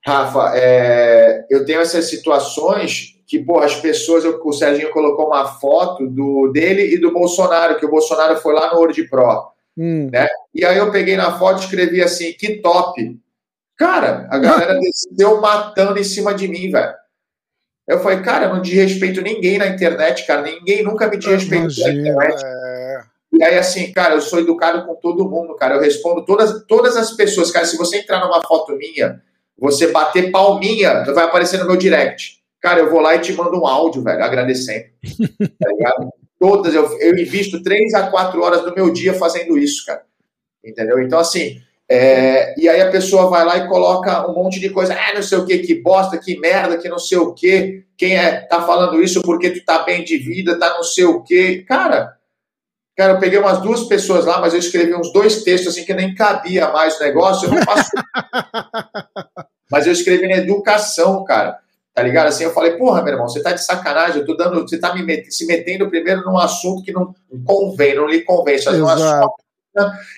[0.08, 5.46] Rafa, é, eu tenho essas situações que, pô, as pessoas, eu, o Serginho colocou uma
[5.46, 10.10] foto do dele e do Bolsonaro, que o Bolsonaro foi lá no World Pro, hum.
[10.10, 10.26] né?
[10.56, 13.20] E aí eu peguei na foto e escrevi assim, que top.
[13.76, 16.94] Cara, a galera desceu matando em cima de mim, velho.
[17.86, 20.42] Eu falei, cara, eu não desrespeito ninguém na internet, cara.
[20.42, 22.46] Ninguém nunca me desrespeitou na internet.
[22.46, 23.02] É...
[23.34, 25.76] E aí, assim, cara, eu sou educado com todo mundo, cara.
[25.76, 27.52] Eu respondo todas, todas as pessoas.
[27.52, 29.22] Cara, se você entrar numa foto minha
[29.58, 32.38] você bater palminha, vai aparecer no meu direct.
[32.62, 34.86] Cara, eu vou lá e te mando um áudio, velho, agradecendo.
[35.60, 36.10] Tá ligado?
[36.40, 40.04] Todas, eu, eu invisto três a quatro horas do meu dia fazendo isso, cara.
[40.64, 41.02] Entendeu?
[41.02, 44.94] Então, assim, é, e aí a pessoa vai lá e coloca um monte de coisa,
[44.94, 48.16] ah, não sei o que, que bosta, que merda, que não sei o que, quem
[48.18, 51.64] é, tá falando isso porque tu tá bem de vida, tá não sei o que.
[51.64, 52.18] Cara,
[52.98, 55.94] Cara, eu peguei umas duas pessoas lá, mas eu escrevi uns dois textos assim que
[55.94, 57.48] nem cabia mais o negócio.
[57.48, 57.92] Eu não faço.
[59.72, 61.60] mas eu escrevi na educação, cara.
[61.94, 62.28] Tá ligado?
[62.28, 64.94] Assim, eu falei, porra, meu irmão, você tá de sacanagem, eu tô dando, você tá
[64.94, 65.32] me met...
[65.34, 68.56] se metendo primeiro num assunto que não convém, não lhe convém.
[68.56, 69.22] Isso não, é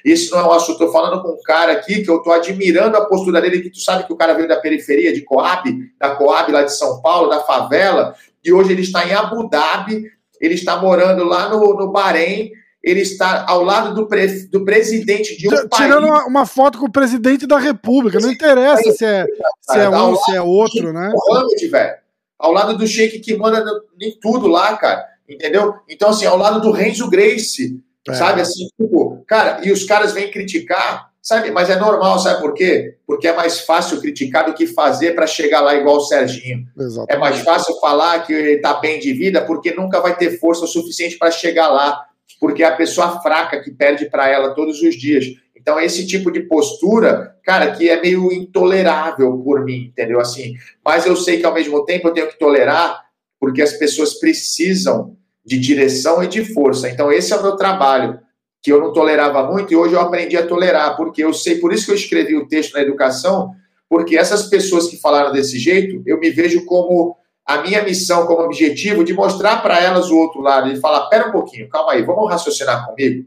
[0.04, 0.78] isso não é um assunto.
[0.78, 3.80] Tô falando com um cara aqui que eu tô admirando a postura dele, que tu
[3.80, 7.30] sabe que o cara veio da periferia, de Coab, da Coab lá de São Paulo,
[7.30, 10.04] da favela, e hoje ele está em Abu Dhabi,
[10.40, 12.52] ele está morando lá no, no Bahrein,
[12.84, 15.84] ele está ao lado do, pre, do presidente de um Tirando país.
[15.84, 19.26] Tirando uma, uma, foto com o presidente da República, não interessa se é,
[19.62, 21.12] se é um, se é outro, né?
[21.14, 21.96] Mohamed, velho.
[22.38, 23.64] Ao lado do Sheik que manda
[24.00, 25.06] em tudo lá, cara.
[25.28, 25.76] Entendeu?
[25.90, 28.14] Então, assim, ao lado do Renzo Grace, É.
[28.14, 31.52] Sabe assim, tipo, cara, e os caras vêm criticar, sabe?
[31.52, 32.96] Mas é normal, sabe por quê?
[33.06, 36.66] Porque é mais fácil criticar do que fazer para chegar lá igual o Serginho.
[36.78, 37.16] Exatamente.
[37.16, 40.66] É mais fácil falar que ele tá bem de vida porque nunca vai ter força
[40.66, 42.06] o suficiente para chegar lá,
[42.40, 45.26] porque é a pessoa fraca que perde para ela todos os dias.
[45.56, 50.20] Então, esse tipo de postura, cara, que é meio intolerável por mim, entendeu?
[50.20, 53.04] Assim, mas eu sei que ao mesmo tempo eu tenho que tolerar,
[53.40, 56.90] porque as pessoas precisam de direção e de força.
[56.90, 58.20] Então, esse é o meu trabalho,
[58.62, 61.74] que eu não tolerava muito e hoje eu aprendi a tolerar, porque eu sei, por
[61.74, 63.52] isso que eu escrevi o texto na educação,
[63.90, 67.18] porque essas pessoas que falaram desse jeito, eu me vejo como
[67.50, 71.30] a minha missão, como objetivo, de mostrar para elas o outro lado, e falar: pera
[71.30, 73.26] um pouquinho, calma aí, vamos raciocinar comigo.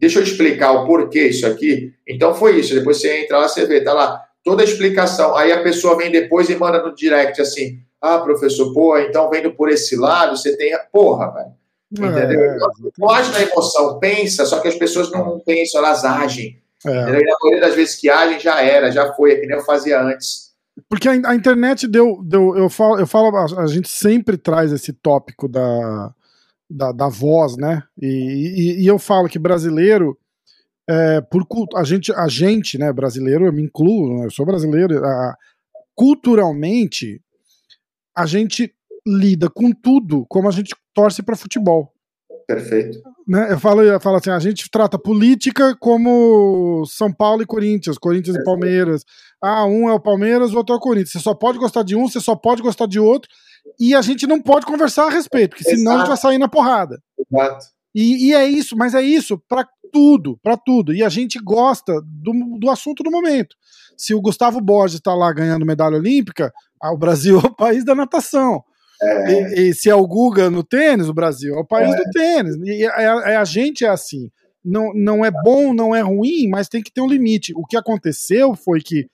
[0.00, 1.94] Deixa eu explicar o porquê isso aqui.
[2.08, 2.74] Então foi isso.
[2.74, 5.36] Depois você entra lá, você vê, tá lá toda a explicação.
[5.36, 9.52] Aí a pessoa vem depois e manda no direct assim: ah, professor, pô, então vendo
[9.52, 10.76] por esse lado, você tem.
[10.90, 11.52] Porra, velho.
[11.92, 12.40] Entendeu?
[12.40, 16.60] É, então, age na emoção, pensa, só que as pessoas não pensam, elas agem.
[16.84, 16.90] É.
[16.90, 19.64] E na maioria das vezes que agem, já era, já foi, é que nem eu
[19.64, 20.51] fazia antes.
[20.88, 22.56] Porque a, a internet deu, deu.
[22.56, 26.14] Eu falo, eu falo, a, gente sempre traz esse tópico da,
[26.68, 27.82] da, da voz, né?
[28.00, 30.18] E, e, e, eu falo que brasileiro,
[30.88, 31.46] é, por
[31.76, 35.36] a gente, a gente, né, brasileiro, eu me incluo, né, eu sou brasileiro, a,
[35.94, 37.20] culturalmente
[38.14, 38.74] a gente
[39.06, 41.92] lida com tudo como a gente torce para futebol.
[42.46, 42.98] Perfeito.
[43.26, 43.52] Né?
[43.52, 48.36] Eu, falo, eu falo assim: a gente trata política como São Paulo e Corinthians, Corinthians
[48.36, 48.42] Perfeito.
[48.42, 49.04] e Palmeiras.
[49.42, 51.12] Ah, um é o Palmeiras, o outro é o Corinthians.
[51.12, 53.28] Você só pode gostar de um, você só pode gostar de outro,
[53.78, 55.78] e a gente não pode conversar a respeito, porque Exato.
[55.78, 57.02] senão a gente vai sair na porrada.
[57.18, 57.66] Exato.
[57.94, 60.94] E, e é isso, mas é isso para tudo, para tudo.
[60.94, 63.54] E a gente gosta do, do assunto do momento.
[63.96, 67.84] Se o Gustavo Borges está lá ganhando medalha olímpica, ah, o Brasil é o país
[67.84, 68.64] da natação.
[69.02, 69.32] É.
[69.32, 71.96] E, e, se é o Guga no tênis, o Brasil é o país é.
[71.96, 72.56] do tênis.
[72.62, 74.30] E a, a, é, a, gente é assim.
[74.64, 77.52] Não, não é bom, não é ruim, mas tem que ter um limite.
[77.56, 79.08] O que aconteceu foi que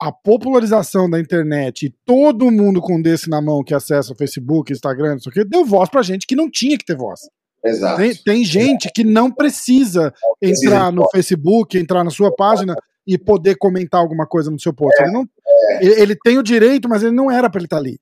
[0.00, 4.72] a popularização da internet e todo mundo com desse na mão que acessa o Facebook,
[4.72, 7.20] Instagram, não sei o que, deu voz pra gente que não tinha que ter voz.
[7.64, 7.96] Exato.
[7.96, 13.56] Tem, tem gente que não precisa entrar no Facebook, entrar na sua página e poder
[13.56, 15.00] comentar alguma coisa no seu post.
[15.00, 15.84] É, ele, não, é.
[15.84, 17.98] ele, ele, tem o direito, mas ele não era para ele estar tá ali.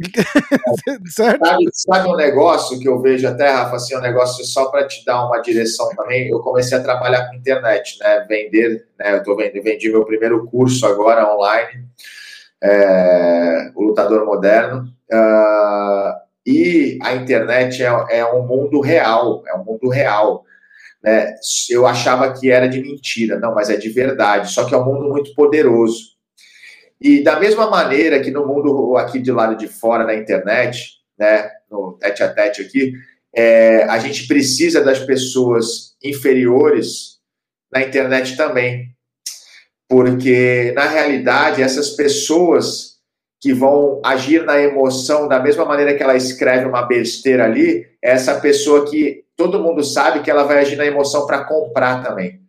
[1.10, 1.44] certo?
[1.44, 5.04] Sabe, sabe, um negócio que eu vejo até, Rafa, assim, um negócio só para te
[5.04, 6.28] dar uma direção também.
[6.28, 8.24] Eu comecei a trabalhar com internet, né?
[8.28, 9.14] Vender, né?
[9.14, 11.84] Eu tô vendendo, vendi meu primeiro curso agora online,
[12.62, 14.88] é, o Lutador Moderno.
[15.12, 20.44] Uh, e a internet é, é um mundo real, é um mundo real.
[21.02, 21.34] Né?
[21.70, 24.50] Eu achava que era de mentira, não, mas é de verdade.
[24.50, 26.19] Só que é um mundo muito poderoso.
[27.00, 31.50] E da mesma maneira que no mundo aqui de lado de fora da internet, né,
[31.70, 32.92] no tete a tete aqui,
[33.34, 37.20] é, a gente precisa das pessoas inferiores
[37.72, 38.90] na internet também.
[39.88, 42.98] Porque, na realidade, essas pessoas
[43.40, 48.10] que vão agir na emoção da mesma maneira que ela escreve uma besteira ali, é
[48.10, 52.40] essa pessoa que todo mundo sabe que ela vai agir na emoção para comprar também.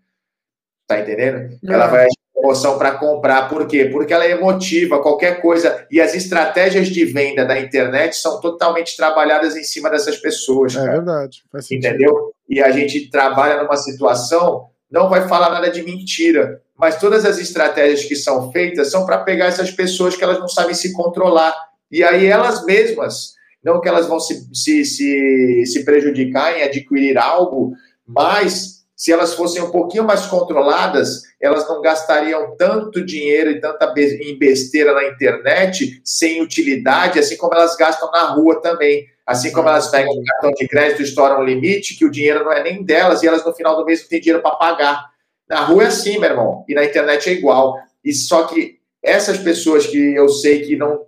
[0.85, 1.57] Tá entendendo?
[1.65, 3.47] Ela vai agir emoção para comprar.
[3.47, 3.85] Por quê?
[3.85, 5.85] Porque ela é emotiva, qualquer coisa.
[5.91, 10.75] E as estratégias de venda da internet são totalmente trabalhadas em cima dessas pessoas.
[10.75, 11.43] É verdade.
[11.71, 12.33] Entendeu?
[12.49, 17.37] E a gente trabalha numa situação, não vai falar nada de mentira, mas todas as
[17.37, 21.55] estratégias que são feitas são para pegar essas pessoas que elas não sabem se controlar.
[21.91, 23.33] E aí elas mesmas,
[23.63, 27.73] não que elas vão se, se, se, se prejudicar em adquirir algo,
[28.05, 33.91] mas se elas fossem um pouquinho mais controladas, elas não gastariam tanto dinheiro e tanta
[33.97, 39.07] em besteira na internet sem utilidade, assim como elas gastam na rua também.
[39.25, 42.51] Assim como elas pegam um cartão de crédito estouram um limite, que o dinheiro não
[42.51, 45.09] é nem delas e elas no final do mês não têm dinheiro para pagar.
[45.49, 47.79] Na rua é assim, meu irmão, e na internet é igual.
[48.05, 51.07] E só que essas pessoas que eu sei que não,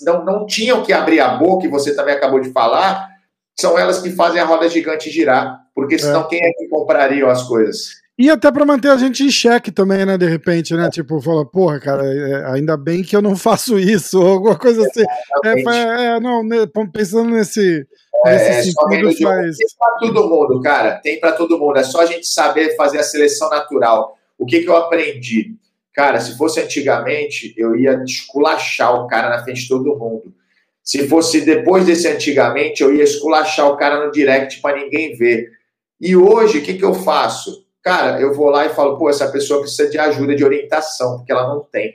[0.00, 3.06] não, não tinham que abrir a boca, e você também acabou de falar,
[3.58, 5.60] são elas que fazem a roda gigante girar.
[5.74, 6.28] Porque senão é.
[6.28, 8.04] quem é que comprariam as coisas?
[8.16, 10.16] E até para manter a gente em xeque também, né?
[10.16, 10.88] De repente, né?
[10.88, 14.86] Tipo, fala, porra, cara, é, ainda bem que eu não faço isso, ou alguma coisa
[14.86, 15.02] assim.
[15.44, 16.58] É, é, não, né,
[16.92, 17.86] pensando nesse.
[18.24, 19.56] É, nesse sentido, faz...
[19.56, 21.00] Tem para todo mundo, cara.
[21.02, 21.76] Tem para todo mundo.
[21.76, 24.16] É só a gente saber fazer a seleção natural.
[24.38, 25.56] O que, que eu aprendi?
[25.92, 30.32] Cara, se fosse antigamente, eu ia esculachar o cara na frente de todo mundo.
[30.84, 35.50] Se fosse depois desse antigamente, eu ia esculachar o cara no direct para ninguém ver.
[35.98, 37.64] E hoje, o que, que eu faço?
[37.82, 41.32] Cara, eu vou lá e falo, pô, essa pessoa precisa de ajuda, de orientação, porque
[41.32, 41.94] ela não tem.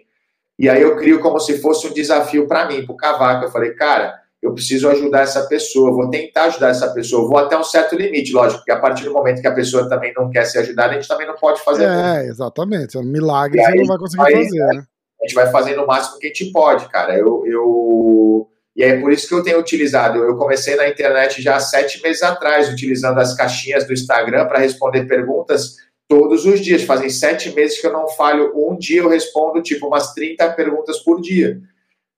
[0.57, 3.45] E aí eu crio como se fosse um desafio para mim, para o Cavaco.
[3.45, 7.57] Eu falei, cara, eu preciso ajudar essa pessoa, vou tentar ajudar essa pessoa, vou até
[7.57, 10.45] um certo limite, lógico, porque a partir do momento que a pessoa também não quer
[10.45, 11.85] ser ajudada, a gente também não pode fazer.
[11.85, 12.97] É, exatamente.
[12.97, 14.83] É um milagre você não vai conseguir vai, fazer, né?
[15.21, 17.17] A gente vai fazendo o máximo que a gente pode, cara.
[17.17, 18.47] Eu, eu...
[18.79, 20.23] E é por isso que eu tenho utilizado.
[20.23, 24.59] Eu comecei na internet já há sete meses atrás, utilizando as caixinhas do Instagram para
[24.59, 25.75] responder perguntas
[26.07, 26.83] todos os dias.
[26.83, 30.97] Fazem sete meses que eu não falho um dia, eu respondo tipo umas 30 perguntas
[30.99, 31.61] por dia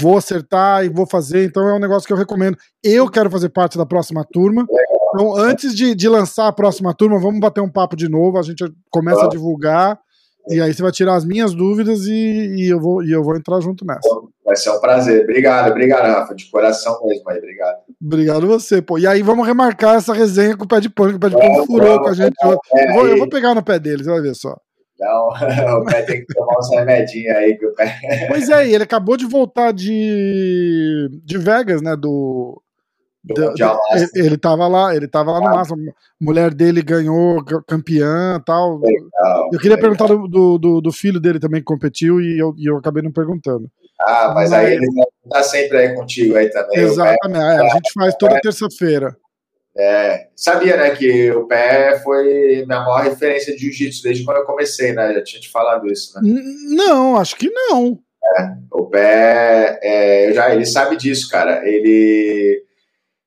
[0.00, 1.44] vou acertar e vou fazer.
[1.44, 2.56] Então é um negócio que eu recomendo.
[2.82, 4.66] Eu quero fazer parte da próxima turma.
[5.14, 8.38] Então, antes de, de lançar a próxima turma, vamos bater um papo de novo.
[8.38, 9.98] A gente começa a divulgar.
[10.48, 12.12] E aí você vai tirar as minhas dúvidas e,
[12.56, 14.08] e, eu, vou, e eu vou entrar junto nessa.
[14.44, 15.22] Vai ser um prazer.
[15.22, 16.34] Obrigado, obrigado, Rafa.
[16.34, 17.76] De coração mesmo aí, obrigado.
[18.02, 18.98] Obrigado você, pô.
[18.98, 21.36] E aí vamos remarcar essa resenha com o pé de pano, que o pé de
[21.36, 22.34] pano furou com a gente.
[22.42, 24.56] Eu, eu, vou, eu vou pegar no pé dele, você vai ver só.
[24.94, 25.28] Então,
[25.80, 28.26] o pé tem que tomar uns remedinhos aí que o pé.
[28.28, 31.96] Pois é, ele acabou de voltar de, de Vegas, né?
[31.96, 32.62] Do.
[33.22, 35.54] Do, do ele, ele tava lá, ele tava lá no ah.
[35.56, 35.94] máximo.
[36.18, 38.78] Mulher dele ganhou campeã tal.
[38.78, 39.90] Legal, eu queria legal.
[39.90, 43.12] perguntar do, do, do, filho dele também que competiu e eu, e eu acabei não
[43.12, 43.70] perguntando.
[44.00, 44.86] Ah, mas, mas aí ele
[45.28, 46.78] tá sempre aí contigo aí também.
[46.78, 49.14] Exatamente, é, a gente faz toda terça-feira.
[49.76, 54.44] É, sabia, né, que o pé foi minha maior referência de jiu-jitsu desde quando eu
[54.44, 55.12] comecei, né?
[55.14, 56.42] Já tinha te falado isso, né?
[56.70, 57.98] Não, acho que não.
[58.38, 61.62] É, o pé, é, já ele sabe disso, cara.
[61.68, 62.64] Ele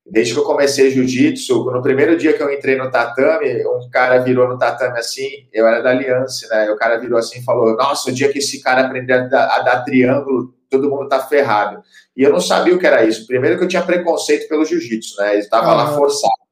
[0.06, 4.20] desde que eu comecei jiu-jitsu, no primeiro dia que eu entrei no tatame, um cara
[4.20, 6.70] virou no tatame assim, eu era da Aliança, né?
[6.70, 9.48] O cara virou assim e falou: Nossa, o dia que esse cara aprender a dar,
[9.56, 11.82] a dar triângulo, todo mundo tá ferrado.
[12.16, 13.26] E eu não sabia o que era isso.
[13.26, 15.34] Primeiro que eu tinha preconceito pelo jiu-jitsu, né?
[15.34, 15.76] Ele estava ah.
[15.76, 16.44] lá forçado.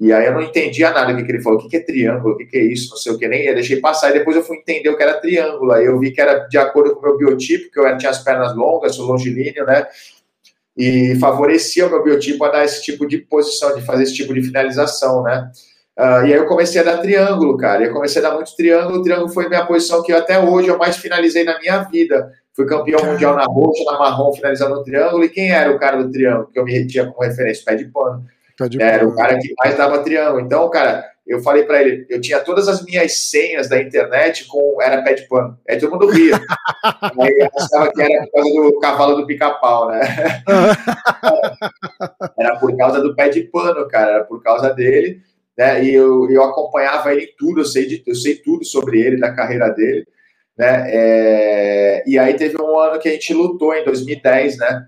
[0.00, 1.58] E aí eu não entendia nada do que, ele falou.
[1.58, 2.34] O que, é triângulo?
[2.34, 2.90] O que, que é isso?
[2.90, 3.26] Não sei o que.
[3.26, 4.10] Nem eu deixei passar.
[4.10, 5.72] E depois eu fui entender o que era triângulo.
[5.72, 8.22] Aí eu vi que era de acordo com o meu biotipo, que eu tinha as
[8.22, 9.86] pernas longas, sou longilíneo, né?
[10.78, 14.32] E favorecia o meu biotipo a dar esse tipo de posição, de fazer esse tipo
[14.32, 15.50] de finalização, né?
[15.98, 17.82] Uh, e aí eu comecei a dar triângulo, cara.
[17.82, 19.00] E eu comecei a dar muito triângulo.
[19.00, 22.32] O triângulo foi minha posição que eu, até hoje eu mais finalizei na minha vida.
[22.54, 25.24] Fui campeão mundial na roxa, na marrom, finalizando no triângulo.
[25.24, 27.64] E quem era o cara do triângulo que eu me tinha como referência?
[27.66, 28.24] Pé de pano.
[28.80, 30.40] Era o cara que mais dava triângulo.
[30.40, 34.80] Então, cara, eu falei para ele, eu tinha todas as minhas senhas da internet com
[34.80, 35.58] era pé de pano.
[35.68, 36.34] Aí todo mundo ria.
[37.20, 40.00] Aí achava que era por causa do cavalo do pica-pau, né?
[42.38, 45.20] era por causa do pé de pano, cara, era por causa dele.
[45.56, 45.84] Né?
[45.84, 49.20] E eu, eu acompanhava ele em tudo, eu sei, de, eu sei tudo sobre ele,
[49.20, 50.06] da carreira dele.
[50.56, 50.84] Né?
[50.88, 54.86] É, e aí teve um ano que a gente lutou em 2010, né?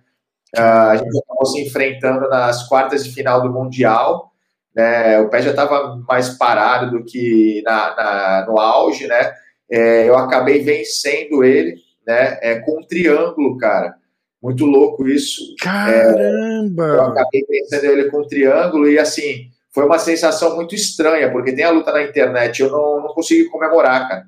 [0.56, 4.29] Uh, a gente acabou se enfrentando nas quartas de final do Mundial.
[4.74, 5.18] Né?
[5.20, 9.32] O pé já estava mais parado do que na, na no auge, né?
[9.70, 11.76] É, eu acabei vencendo ele,
[12.06, 12.38] né?
[12.40, 13.94] É, com um triângulo, cara.
[14.42, 15.54] Muito louco isso.
[15.60, 16.84] Caramba!
[16.84, 21.30] É, eu acabei vencendo ele com um triângulo e assim foi uma sensação muito estranha,
[21.30, 24.24] porque tem a luta na internet, eu não, não consegui comemorar, cara.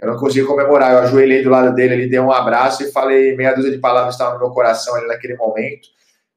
[0.00, 0.92] Eu não consegui comemorar.
[0.92, 4.14] Eu ajoelhei do lado dele, ele deu um abraço e falei meia dúzia de palavras
[4.14, 5.88] que estavam no meu coração ali naquele momento.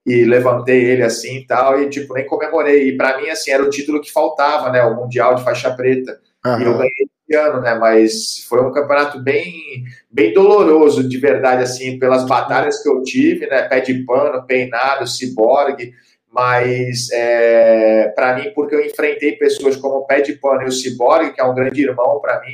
[0.06, 2.90] E levantei ele assim e tal, e tipo, nem comemorei.
[2.90, 4.84] E para mim, assim, era o título que faltava, né?
[4.84, 6.20] O Mundial de faixa preta.
[6.46, 6.60] Uhum.
[6.60, 6.92] E eu ganhei
[7.30, 7.76] esse ano, né?
[7.76, 13.46] Mas foi um campeonato bem, bem doloroso, de verdade, assim, pelas batalhas que eu tive,
[13.48, 13.62] né?
[13.64, 15.94] Pé de pano, peinado, ciborgue
[16.32, 20.72] mas é, para mim, porque eu enfrentei pessoas como o Pé de Pano e o
[20.72, 22.54] Ciborgue, que é um grande irmão para mim,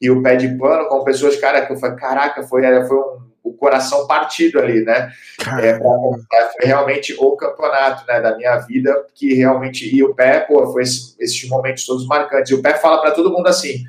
[0.00, 3.28] e o Pé de Pano, com pessoas, cara, que eu falei, caraca, foi, foi um,
[3.42, 5.10] o coração partido ali, né?
[5.60, 10.72] É, foi realmente o campeonato né, da minha vida, que realmente, e o Pé, pô,
[10.72, 12.50] foi esse, esses momentos todos marcantes.
[12.50, 13.84] E o Pé fala para todo mundo assim,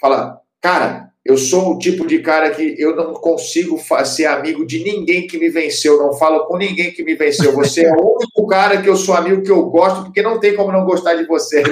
[0.00, 4.82] fala, cara, eu sou o tipo de cara que eu não consigo ser amigo de
[4.82, 7.52] ninguém que me venceu, não falo com ninguém que me venceu.
[7.52, 10.56] Você é o único cara que eu sou amigo que eu gosto, porque não tem
[10.56, 11.62] como não gostar de você.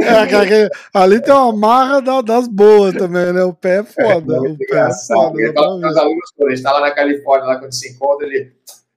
[0.00, 3.44] é, cara, ali tem uma marra das boas também, né?
[3.44, 4.34] O pé é foda.
[4.34, 5.52] É, o pé é foda.
[5.78, 8.50] Meus alunos, ele está lá na Califórnia, lá quando se encontra, ele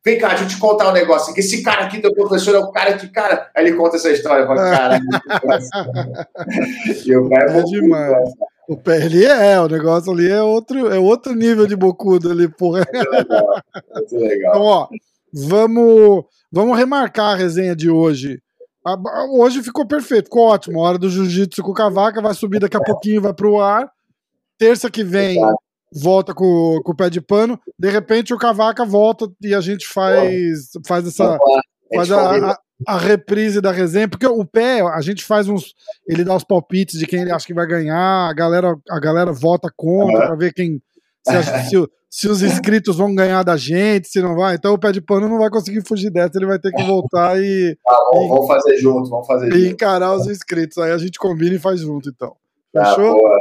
[0.06, 1.34] Vem cá, deixa eu te contar um negócio.
[1.34, 3.50] Que esse cara aqui, teu professor, é o cara que, cara.
[3.56, 4.44] Aí ele conta essa história.
[4.44, 5.00] Eu falo, cara.
[7.04, 8.30] e o pé é, é demais.
[8.70, 12.48] O pé ali é, o negócio ali é outro, é outro nível de bocudo ali,
[12.48, 12.86] porra.
[12.94, 13.64] Muito legal.
[13.96, 14.52] Muito legal.
[14.52, 14.88] Então, ó,
[15.34, 18.40] vamos, vamos remarcar a resenha de hoje.
[19.32, 20.80] Hoje ficou perfeito, ficou ótimo.
[20.80, 23.90] A hora do jiu-jitsu com o Cavaca vai subir daqui a pouquinho, vai pro ar.
[24.60, 25.40] Terça que vem,
[25.94, 29.88] volta com, com o pé de pano, de repente o Cavaca volta e a gente
[29.88, 31.38] faz, faz essa.
[31.94, 35.76] Faz a, a, a, reprise da resenha, porque o pé, a gente faz uns.
[36.08, 39.32] Ele dá os palpites de quem ele acha que vai ganhar, a galera, a galera
[39.32, 40.26] vota contra uhum.
[40.28, 40.82] pra ver quem.
[41.24, 41.32] Se,
[41.70, 44.56] se, se, os inscritos vão ganhar da gente, se não vai.
[44.56, 47.40] Então o pé de pano não vai conseguir fugir dessa, ele vai ter que voltar
[47.40, 47.78] e.
[47.86, 49.72] Tá bom, e, vamos fazer junto, vamos fazer e junto.
[49.72, 50.80] encarar os inscritos.
[50.80, 52.36] Aí a gente combina e faz junto, então.
[52.74, 53.14] Tá, Fechou?
[53.14, 53.40] Boa.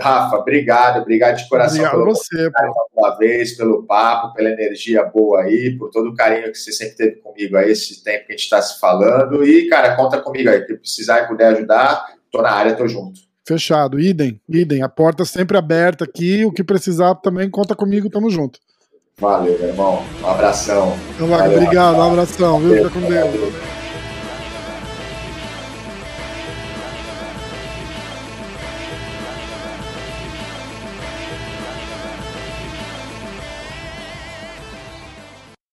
[0.00, 2.50] Rafa, obrigado, obrigado de coração obrigado pelo você,
[2.96, 6.96] uma vez, pelo papo, pela energia boa aí, por todo o carinho que você sempre
[6.96, 9.44] teve comigo aí, esse tempo que a gente está se falando.
[9.44, 13.20] E, cara, conta comigo aí, que precisar e puder ajudar, tô na área, tô junto.
[13.46, 14.82] Fechado, idem, idem.
[14.82, 18.58] A porta sempre aberta aqui, o que precisar também conta comigo, tamo junto.
[19.18, 20.02] Valeu, meu irmão.
[20.22, 20.96] Um abração.
[21.14, 22.76] Então, Valeu, obrigado, um abração, viu?
[22.76, 23.83] Fica com Deus.